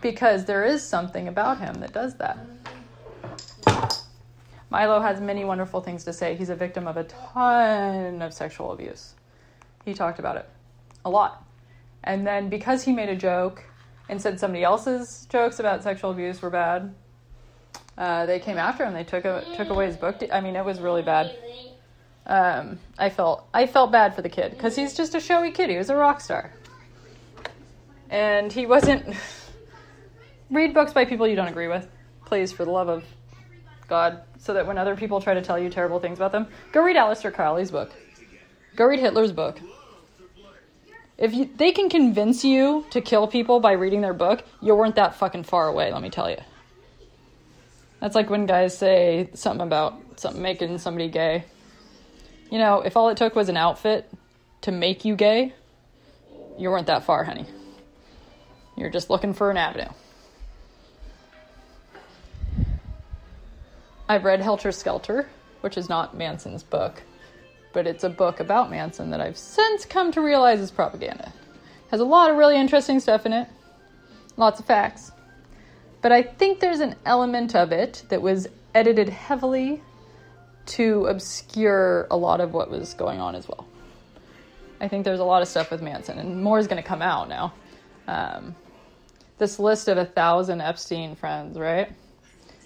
[0.00, 2.38] Because there is something about him that does that.
[4.70, 6.36] Milo has many wonderful things to say.
[6.36, 9.14] He's a victim of a ton of sexual abuse.
[9.84, 10.48] He talked about it
[11.04, 11.44] a lot.
[12.04, 13.64] And then because he made a joke
[14.08, 16.94] and said somebody else's jokes about sexual abuse were bad,
[17.96, 18.94] uh, they came after him.
[18.94, 20.22] They took a, took away his book.
[20.32, 21.34] I mean, it was really bad.
[22.28, 25.70] Um, I felt I felt bad for the kid because he's just a showy kid.
[25.70, 26.52] He was a rock star,
[28.10, 29.16] and he wasn't.
[30.50, 31.86] Read books by people you don't agree with,
[32.24, 33.04] please, for the love of
[33.86, 36.82] God, so that when other people try to tell you terrible things about them, go
[36.82, 37.92] read Aleister Crowley's book.
[38.76, 39.60] Go read Hitler's book.
[41.18, 44.94] If you, they can convince you to kill people by reading their book, you weren't
[44.94, 46.38] that fucking far away, let me tell you.
[48.00, 51.44] That's like when guys say something about something making somebody gay.
[52.50, 54.10] You know, if all it took was an outfit
[54.62, 55.52] to make you gay,
[56.58, 57.46] you weren't that far, honey.
[58.76, 59.90] You're just looking for an avenue.
[64.08, 65.28] I've read Helter Skelter,
[65.60, 67.02] which is not Manson's book,
[67.74, 71.32] but it's a book about Manson that I've since come to realize is propaganda.
[71.90, 73.48] Has a lot of really interesting stuff in it,
[74.38, 75.12] lots of facts.
[76.00, 79.82] But I think there's an element of it that was edited heavily
[80.68, 83.66] to obscure a lot of what was going on as well.
[84.80, 87.02] I think there's a lot of stuff with Manson, and more is going to come
[87.02, 87.52] out now.
[88.06, 88.54] Um,
[89.38, 91.90] this list of a thousand Epstein friends, right?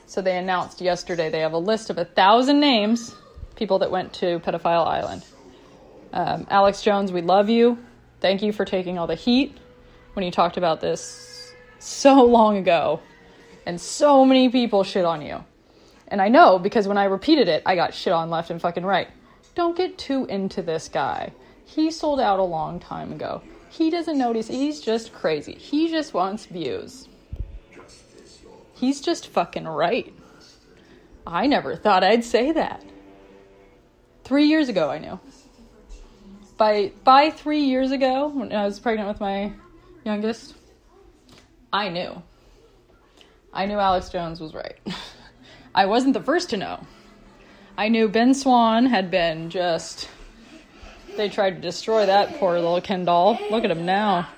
[0.06, 3.14] So they announced yesterday they have a list of a thousand names,
[3.56, 5.24] people that went to Pedophile Island.
[6.12, 7.78] Um, Alex Jones, we love you.
[8.20, 9.56] Thank you for taking all the heat
[10.12, 13.00] when you talked about this so long ago.
[13.64, 15.44] And so many people shit on you.
[16.12, 18.84] And I know because when I repeated it, I got shit on left and fucking
[18.84, 19.08] right.
[19.54, 21.32] Don't get too into this guy.
[21.64, 23.40] He sold out a long time ago.
[23.70, 25.54] He doesn't notice, he's just crazy.
[25.54, 27.08] He just wants views.
[28.74, 30.12] He's just fucking right.
[31.26, 32.84] I never thought I'd say that.
[34.24, 35.18] Three years ago, I knew.
[36.58, 39.52] By by three years ago, when I was pregnant with my
[40.04, 40.56] youngest,
[41.72, 42.22] I knew.
[43.50, 44.76] I knew Alex Jones was right.
[45.74, 46.86] I wasn't the first to know.
[47.78, 50.08] I knew Ben Swann had been just.
[51.16, 53.38] They tried to destroy that poor little Ken doll.
[53.50, 54.28] Look at him now.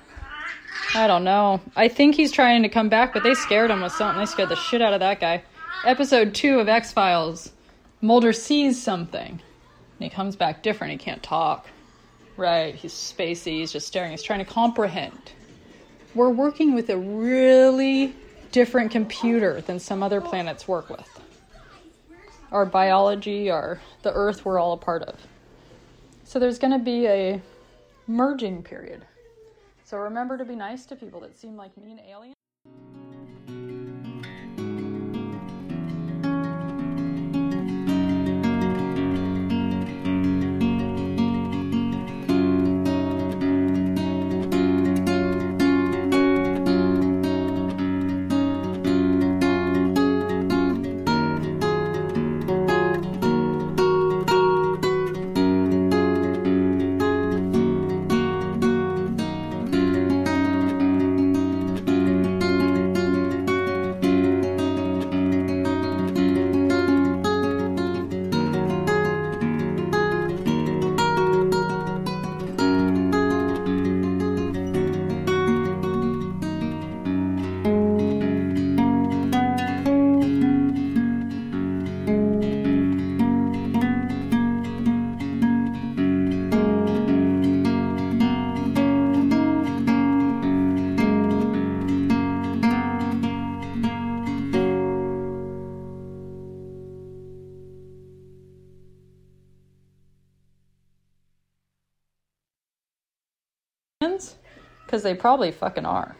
[0.93, 1.61] I don't know.
[1.75, 4.19] I think he's trying to come back, but they scared him with something.
[4.19, 5.43] They scared the shit out of that guy.
[5.85, 7.51] Episode 2 of X Files.
[8.01, 9.31] Mulder sees something.
[9.31, 9.41] And
[9.99, 10.91] he comes back different.
[10.91, 11.67] He can't talk.
[12.37, 12.75] Right.
[12.75, 13.59] He's spacey.
[13.59, 14.11] He's just staring.
[14.11, 15.33] He's trying to comprehend.
[16.13, 18.15] We're working with a really
[18.51, 21.14] different computer than some other planets work with.
[22.55, 25.19] Our biology, our the Earth, we're all a part of.
[26.23, 27.41] So there's going to be a
[28.07, 29.05] merging period.
[29.83, 32.35] So remember to be nice to people that seem like mean aliens.
[105.05, 106.15] They probably fucking are.